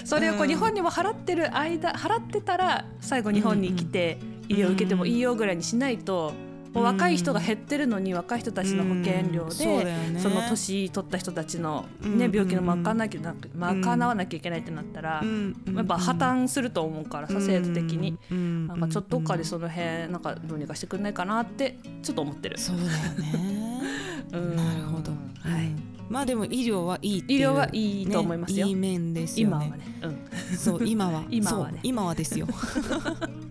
[0.04, 6.32] それをこう日本にも払ってる間払ってたら最後日本に来て医療を受けてもいいよぐらいにしないと。
[6.72, 15.22] 若い人が減ってるのに若い人たちの保険料で、その年取った人たちの、ね病気の賄わなきゃ賄わなきゃいけないってなったら、
[15.74, 18.18] やっぱ破綻すると思うからさ制度的に、
[18.68, 22.58] なんかちょっとどっかでその辺なんかどうにかしてくんないかなってちょっと思ってる。
[22.58, 23.80] そうだよね。
[24.30, 25.72] なるほど、はい、
[26.08, 28.66] まあでも医療はいい医療はいいと思いますよ。
[28.66, 29.66] いい面ですよね。
[29.66, 29.98] 今はね。
[30.50, 31.24] うん、そう今は。
[31.30, 31.80] 今はね。
[31.82, 32.46] 今はですよ。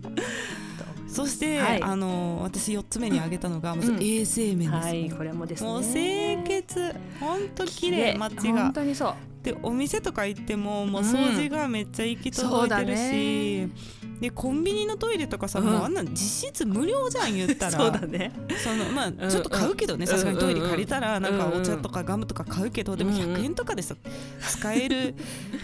[1.20, 5.70] そして、はい、あの私4つ目に挙げたのがまず衛生面です、はい、これもですね。
[5.70, 6.94] もう清潔。
[7.18, 8.62] 本当綺麗街が。
[8.62, 9.14] 本当にそう。
[9.42, 17.72] でお店とか行ってももう掃除がめっちゃ行き届いてるし、うんでコンビニのトイレとかさ、うん、もうあんな実質無料じゃん言ったら。
[17.78, 18.32] そうだね。
[18.62, 23.96] そのまあちょっと買うけどねさすがにトイレ借りたらなんかお茶とかガムとか買うけどでも100円とかでさ
[24.40, 25.14] 使える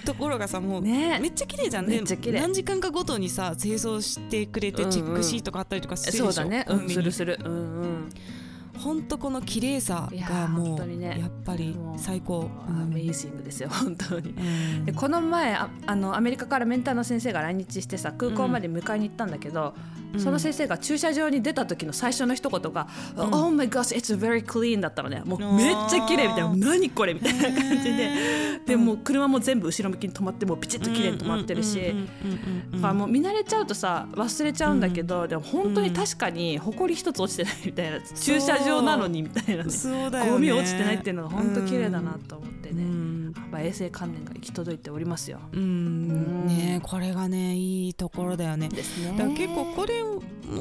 [0.05, 1.87] ところがさもうめっちゃ綺麗じゃん。
[1.87, 7.39] ね何時間かごとにさ清掃してくれてチェックシートがあったりとかしてるでしょ、うんうん、そうだね、うん、するする。
[7.45, 8.09] うんうん
[8.79, 19.75] 本当この綺麗さがもうやっぱり最高、アメイジングですよ本当に、うん、でこの前ああのアメリカからメンターの先生が来日してさ空港まで迎えに行ったんだけど、
[20.06, 25.23] うん、その先生が駐車場に出た時の最初の一言が「うん、Oh my gosh it's very clean」だったのね。
[25.25, 28.11] もうめっちゃ綺麗みたいな「何これ」みたいな感じで。
[28.67, 31.95] でも車も全部後ろ向きに止まってもピチッと綺麗に止まってるし。
[32.73, 38.01] だからもう見慣れちゃうとさ忘れちゃうんだけど、でも本当に確かに埃一つ落ちてないみたいな。
[38.01, 45.39] 駐車場なのにみたいな、ね、そうだよ、ね、ゴミ落ちてないっていうのが本当綺麗だなと思ってね、うん、やっ衛生観念が行き届いておりますよ。
[45.53, 48.69] うん、ねこれがねいいところだよね。
[48.69, 50.03] ですねだ結構これ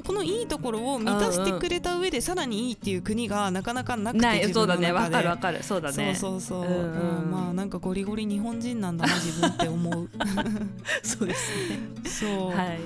[0.04, 4.92] このいいところを満たしてくれた上でさらにいいっていう国がなかなかなくてないそうだね。
[4.92, 5.64] わかるわかる。
[5.64, 6.16] そうだね。
[6.16, 10.10] そうそうそう、うんうん、まあなんかゴリゴリ日本人なんだな自分って思う。
[11.04, 11.80] そうですね。
[12.10, 12.80] そう、はい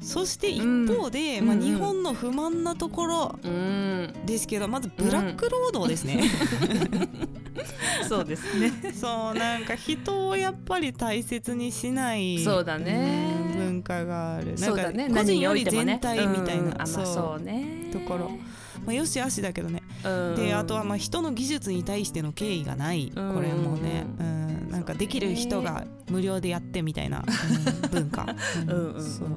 [0.00, 3.38] そして一方で、うん、まあ、日本の不満なところ
[4.26, 6.22] ですけど、まずブラック労働ですね。
[8.08, 8.72] そうですね。
[8.92, 14.54] そうなんか人をやっぱり大切にしないそうだね、文化がある。
[14.54, 17.90] なんか個人より全体みたいな、そうね。
[17.92, 18.30] ところ。
[18.86, 19.82] まあ、よしあしだけどね、
[20.36, 23.12] であとはまあ人の技術に対しての敬意がない。
[23.14, 27.22] これもね、うん、なんかできる人が無料でやってみたいな、
[27.84, 28.26] うん、文化、
[28.66, 28.92] うん。
[28.94, 29.28] うん、そう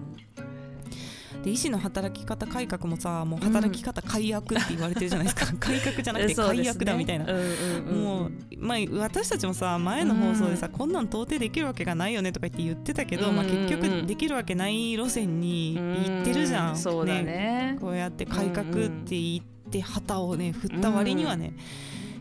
[1.43, 21.53] で医師の働き方改革もさもう働き方改悪って言われてるじゃないですか、うん、改革じゃなくて改悪だみたいな、ねうんうん、もう、まあ、私たちもさ前の放送でさ、こんなん到底できるわけがないよねとか言って言ってたけど、まあ、結局できるわけない路線に行ってるじゃん、そうだね、ね、こうやって改革って言って旗をね振った割にはね、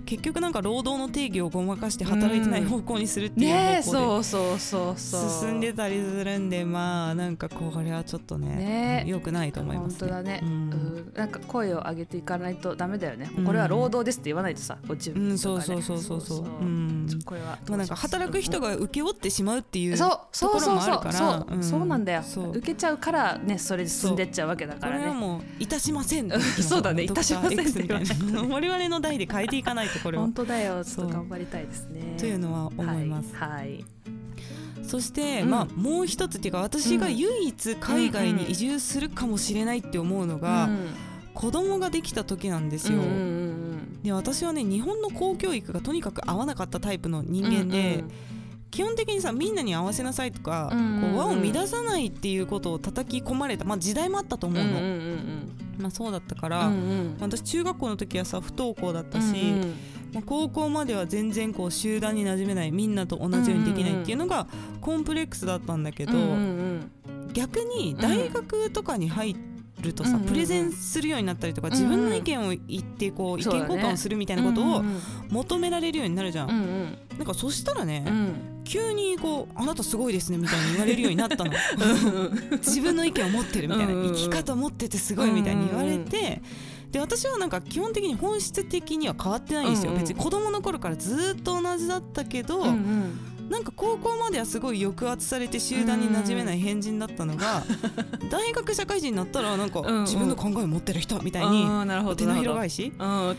[0.04, 4.58] 結局なんか労働の定義をごまかして働いてない方向にするっていう方向で
[4.98, 16.38] 進んでたりするんでまあなんかこれはちょっとねよくないと思います、ね、本当だね、うん、なんか声を上げていかないとダメだよね、これは労働ですって言わないとさこっち、ね、うんそうそうそうそうそう。
[16.44, 17.08] うん。
[17.24, 20.04] これはまあなんか働く人が請け負ってしまうっていうと
[20.48, 22.22] ころもあるからそうそうそうなんだよ。
[22.22, 24.98] 受けちゃうからねそれで進んでっちゃうわけだからね。
[24.98, 30.24] これはもういたしませんそうだねいたしませんって 我々の代で変えていかないとこれは。
[30.24, 30.84] 本当だよ。
[30.84, 32.16] ちょっと頑張りたいですね。
[32.18, 33.84] というのは思います、はい、はい、
[34.82, 40.88] そして、うん、まあもう一つっていうか私が唯一海外に移住するかもしれないって思うのが、うん、
[41.34, 48.10] 子供ができた時なんですよ、うんうんうん、で私はね日本の公教育がとにかく合わなかったタイプの人間で、うんうん
[48.72, 59.74] 基本的にさみんなに合わせなさいとか、こう輪を乱さないっていうことを叩き込まれた、まあ、時代もあったと思うの、うんうんうん、まあ、そうだったから、うんうん、私中学校の時はさ不登校だったし、うんうん。
[60.14, 64.46] まあ、高校までは全然こう集団に馴染めないみんなと同じようにできないっていうのが
[64.80, 66.30] コンプレックスだったんだけど、うんうんう
[67.28, 69.36] ん、逆に大学とかに入っ
[69.82, 74.82] るとさ、プレゼンするようになったりとか、自分の意見を言ってこう意見交換をするみたいなことを
[75.30, 76.96] 求められるようになるじゃん。
[77.16, 78.04] なんかそしたらね、
[78.64, 81.50] 急にこう「あなたすごいですね」みたいに言われるようになったの。
[82.58, 86.42] 自分の意見を持ってるみたいな生き方持っててすごいみたいに言われて。
[86.92, 92.66] で私はなんか基本的に本質的には変わってないんですよ、別に子供の頃からずっと同じだったけど、
[93.52, 97.62] なんか高校まではすごい抑圧されて集団に馴染めない変人だったのが
[98.30, 101.64] 大学社会人になったらなんか自分の考えを持ってる人みたいに
[102.16, 102.92] 手のひら返し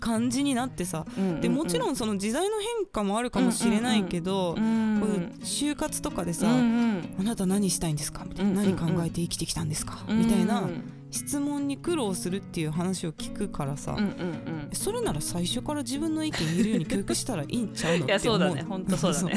[0.00, 1.06] 感じになってさ
[1.40, 6.46] でもちろんその時代の変化もあるかもしれないけどこういう就活とかでさ
[7.18, 10.62] 「あなた何したいんですか?」みたいな「何考えて生きてきたんですか?」みたいな。
[11.10, 18.08] 質問に苦労するっていう話を聞くからさ、うんうんうん、それなら最初から自分の意見言えるように教育したらいいんちゃうのって思う。
[18.08, 18.62] いやそうだね。
[18.62, 19.34] 本当そうだね。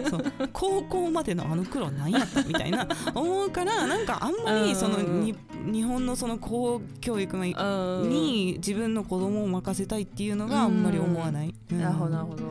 [0.52, 2.86] 高校までのあの苦労何やったみたいな。
[3.14, 11.54] 思うからなんかあんまりそのに日本のその公教育に自分の子供を任せたいっていうのがあんまり思わない。
[11.70, 12.42] うん、なるほどなるほど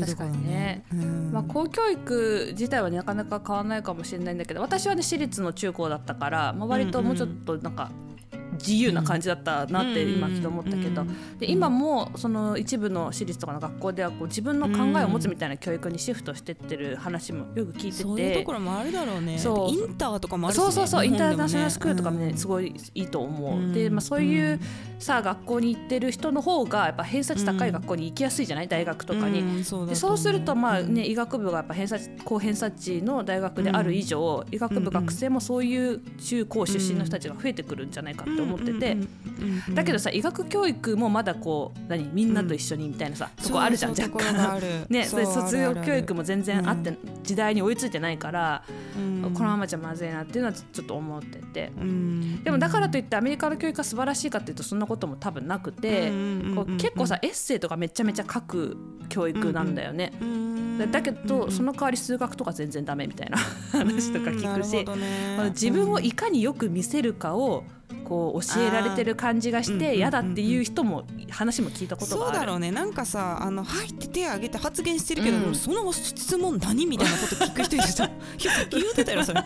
[0.00, 7.90] っていうところね、うん、まあ、公教育自体はなかなか変わらないかもしれないんだけど私はね私立の中高だったから、まあ、割ともうちょっとなんか
[8.54, 11.04] 自由な感じだったなって今ちょっと思ったけど、
[11.38, 19.38] で今もその一部の私立とかの学校ではこう自分の考えを持つみたいな教育にシフトしてってる話もよく聞いてて、そういうところもあるだろうね。
[19.38, 19.74] そう。
[19.74, 24.60] インターとかもあるし、ね、そうそうそう、インターナショナルスクールとかもね、すごいいいと思う、で、まあ、そういう
[25.02, 28.68] さあ学校に行ってる人の方がやっぱ偏差値高い学校に行きやすいじゃない？
[28.68, 38.96] 大学とかに、そうでそうするとまあね医学部がやっぱ偏差値高偏差値の大学である以上、医学部学生もそういう中高出身の人たちが増えてくるんじゃないかって思ってて、
[39.74, 42.08] だけどさ医学教育もまだこう何？
[42.12, 44.60] みんなと一緒にみたいなさ、うん、とこあるじゃん若干。
[44.88, 48.62] ねそれ卒業教育も全然あって、時代に追いついてないから、
[49.34, 51.72] このままじゃまずいなっていうのはちょっと思ってて、
[52.44, 56.10] でもだからといってアメリカの教育が素晴らしいかっていうとそんなことも多分なくて、
[56.54, 58.76] こう結構さエッセイとかめちゃめちゃ書く
[59.08, 60.12] 教育なんだよね。
[60.90, 64.84] だけど、その代わり数学とか全然ダメみたいな話とか聞くし、
[65.50, 67.64] 自分をいかによく見せるかを
[68.04, 72.34] こう教えられてる感じがして嫌だっていう人も話も聞いたことがある。
[72.34, 72.70] そうだろうね。
[72.70, 78.08] なんかさあの「はい」って手を挙げて発言してるけど、うん、その質問何みたいなこと聞く人いるじゃん。
[78.38, 79.42] いやさっき言ってたよそれ。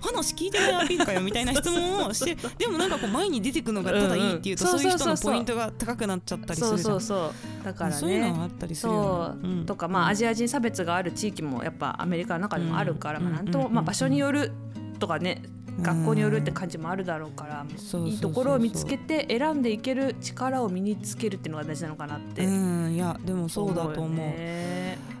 [0.00, 7.32] 話聞いてないアピールかよみたいな質問をして でもなんかこう前に出てくのがただいいっていうと、そういう人のポイントが高くなっちゃったりするそうそうそ
[7.62, 7.64] う。
[7.64, 7.96] だからね。
[7.96, 14.52] そういうのがあったりするよ、ね、とかまあアジア人差別がある地域もやっぱアメリカの中でもあるから、まあ、なんと、まあ、場所による
[14.98, 15.42] とかね
[15.80, 17.66] 学校によるって感じもあるだろうから、
[18.00, 22.44] いいところを見つけて選んでいける力を身につけるっていうのが大事なのかなって。
[22.44, 22.92] うん。
[22.92, 25.18] いやでもそうだと思う。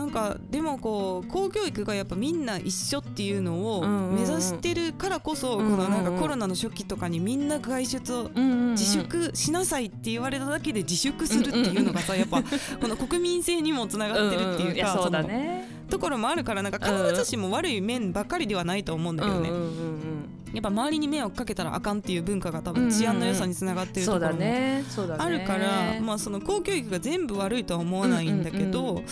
[0.00, 19.50] なんかでもこう公教育がやっぱみんな一緒っていうのを目指してるからこそこのなんかコロナの初期とかにみんな外出を自粛しなさいって言われただけで自粛するっていうのがさやっぱこの国民性にもつながってるっていうかそうだねところもあるからなんか必ずしも悪い面ばかりではないと思うんだけどね。
[19.50, 24.42] うんやっぱ周りに迷惑かけたらあかんっていう文化が多分治安の良さにつながってるところも
[25.18, 29.02] あるから、まあ、その公教育が全部悪いとは思わないんだけど、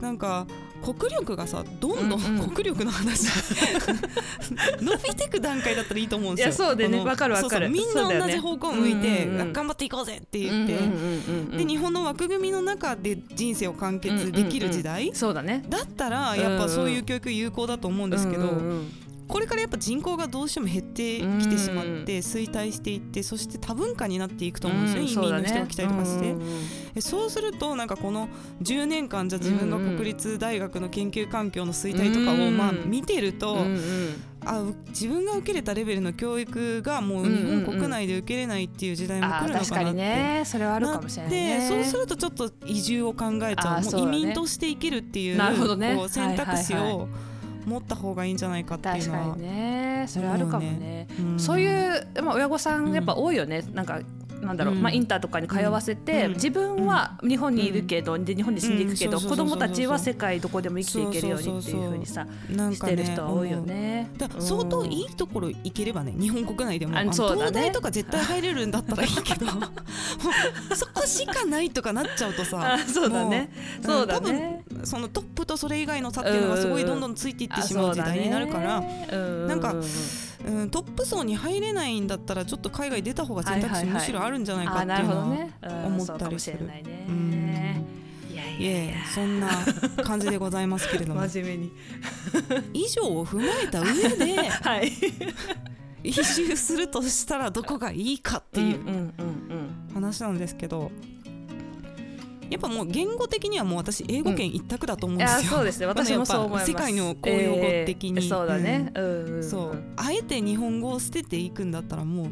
[0.00, 0.46] なんか
[0.82, 3.26] 国力がさどんどん国力の話、
[4.80, 6.66] 伸びていく段階だったらいいと思うんですよ。
[6.68, 7.00] そうでね。
[7.00, 7.68] わかるわかる。
[7.68, 18.60] みんな同じ方向向いて、頑張っていこうぜって言って、で日本の枠組みの中で人生を完結できる時代、そうだねだったらやっぱそういう教育有効だと思うんですけど、
[19.30, 26.18] これからやっぱ人口がどうしても減ってきてしまって衰退していってそして多文化になっていくと思うんですよ、移民の人が来たりとかし
[26.94, 28.28] て、そうするとなんかこの
[28.62, 33.58] 10年間じゃ自分が国立大学の研究環境の衰退とかをまあ見てると、
[34.44, 43.82] あ自分が受けれたレベルの教育がもう日本国内で受けれないっていう時代も来るのかなって、それはあるかもしれない、ね、そうするとちょっと移住を考えちゃう。
[43.82, 47.08] もう移民として生きるっていう、ね、こう選択肢を、
[47.66, 50.04] 持った方がいいんじゃないかっていうのは確かにね。
[50.08, 54.00] それあるかもね、うん、そういう、まあ、親御さんやっぱ多いよね、うん、なんか
[54.40, 64.10] なんだろう、まあ、インターとかに通わせて、自分は日本にいるけど、で日本に住んでいくけど、子供たちは世界どこでも生きていけるようにっていうふうにさしてる人は多いよね。
[64.38, 66.96] 相当いいところ行ければね日本国内でも。
[66.96, 69.46] あ東大とか絶対入れるんだったらいいけど。
[70.74, 72.78] そこしかないとかなっちゃうとさ。
[72.88, 73.52] そうだね。
[73.82, 74.64] そうだね。
[74.84, 78.80] そのトップとそれ以外の差っていうのがすごいどんどんついていってしまう時代になるから。
[79.46, 79.74] なんか。
[80.46, 85.48] うん、トップ層に入れないんだったらちょっと海外出た方が選択肢むしろあるんじゃないかっていうのは
[85.86, 86.58] 思ったりする。
[88.30, 88.94] いやいやいや。
[89.14, 89.48] そんな
[90.04, 91.20] 感じでございますけれども。
[91.28, 91.72] 真面目に。
[92.72, 94.92] 以上を踏まえた上で、 はい、
[96.02, 99.12] 移住するとしたらどこがいいかっていう
[99.92, 100.90] 話なんですけど
[102.50, 105.86] やっぱもう言語的にはもう私英語圏一択だと思うんですよ、うん、そうですね。
[105.86, 106.66] 私もそう思います。
[106.66, 109.82] 世界の公用語的に、えー、そうだね、うん、うん、そう。
[109.96, 112.26] あえて日本語を捨てていくんだったらもう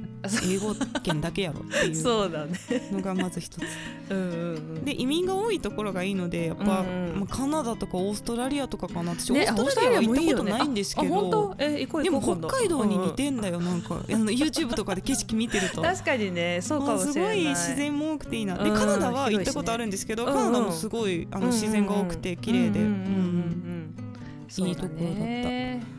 [0.44, 2.02] 英語圏だけやろっていう
[2.92, 3.62] のがまず一つ。
[4.10, 9.12] うんで移民が多いところがいいのでやっぱ、うんうん、まあ、カナダとかオーストラリアとかかな。
[9.12, 14.02] 私、ね、オーストラリアは行ったことないんですけど、ね、でも北海道に似てんだよなんか。
[14.08, 15.82] あの YouTube とかで景色見てると。
[15.82, 17.12] 確かにねそうかもしれない。
[17.12, 18.56] すごい自然も多くていいな。
[18.56, 22.80] でカナダは行ったことあるんですけど、カナダもすごいあの自然が多くて綺麗で。
[22.80, 25.18] いいところだっ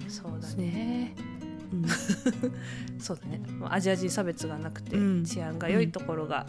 [0.07, 0.11] た。
[0.11, 1.15] そうだね。
[2.97, 3.41] そう だね。
[3.69, 6.47] アジア人差別がなくて治安が良いところが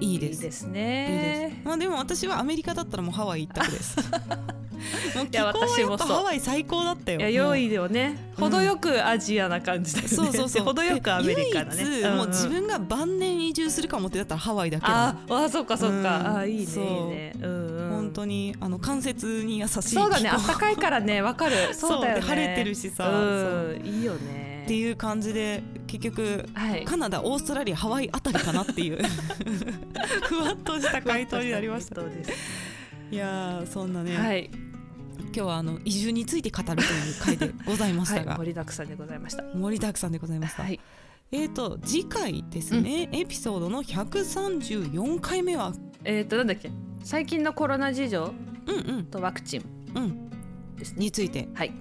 [0.00, 0.64] いいです。
[0.64, 1.62] ね。
[1.64, 3.96] まあでも私はアメリカだったらもうハワイ一択です
[5.14, 7.20] もう気候はやっぱハワイ最高だったよ。
[7.20, 8.16] いや良いよね。
[8.36, 10.64] 程よくアジアな感じで、ね、そうそうそう。
[10.64, 11.84] 程よくアメリカだね。
[11.84, 16.38] 唯一、もう自分が晩年移住するかもってだったらハワイだけああそうかそうか。
[16.38, 17.32] あいいねいいね。
[17.42, 19.82] うん本当にあの関節に優しい。
[19.82, 20.30] そうだね。
[20.30, 21.56] 暖かいからねわかる。
[21.74, 22.22] そうだよね。
[22.22, 23.10] 晴れてるしさ。
[23.84, 24.48] いいよね。
[24.64, 29.02] っていう感じで結局、はい、カナダオーストラリアハワイあたりかなっていう
[30.28, 32.02] ふわっとした回答になりました。
[33.10, 34.50] いやそんなね、はい、
[35.28, 36.78] 今日はあの移住について語るという
[37.22, 39.44] 回でございましたが、はい、盛りだくさんでございました。
[39.54, 40.80] 盛りだくさんでございました、はい、
[41.32, 45.72] えっ、ー、と次回ですね、うん、エピソードの134回目は？
[46.04, 46.70] えっ、ー、となんだっけ？
[47.04, 48.32] 最近のコロナ事情、
[48.66, 49.64] うんうん、とワクチン、
[49.94, 50.30] うん、
[50.96, 51.48] について。
[51.54, 51.72] はい。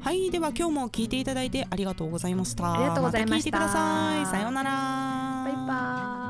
[0.00, 2.74] はいでは今日も聞いていただいてありがとうございました。
[2.74, 4.26] ありがとうございました、ま、聞いてください。
[4.26, 4.70] さようなら。
[5.44, 6.29] バイバイ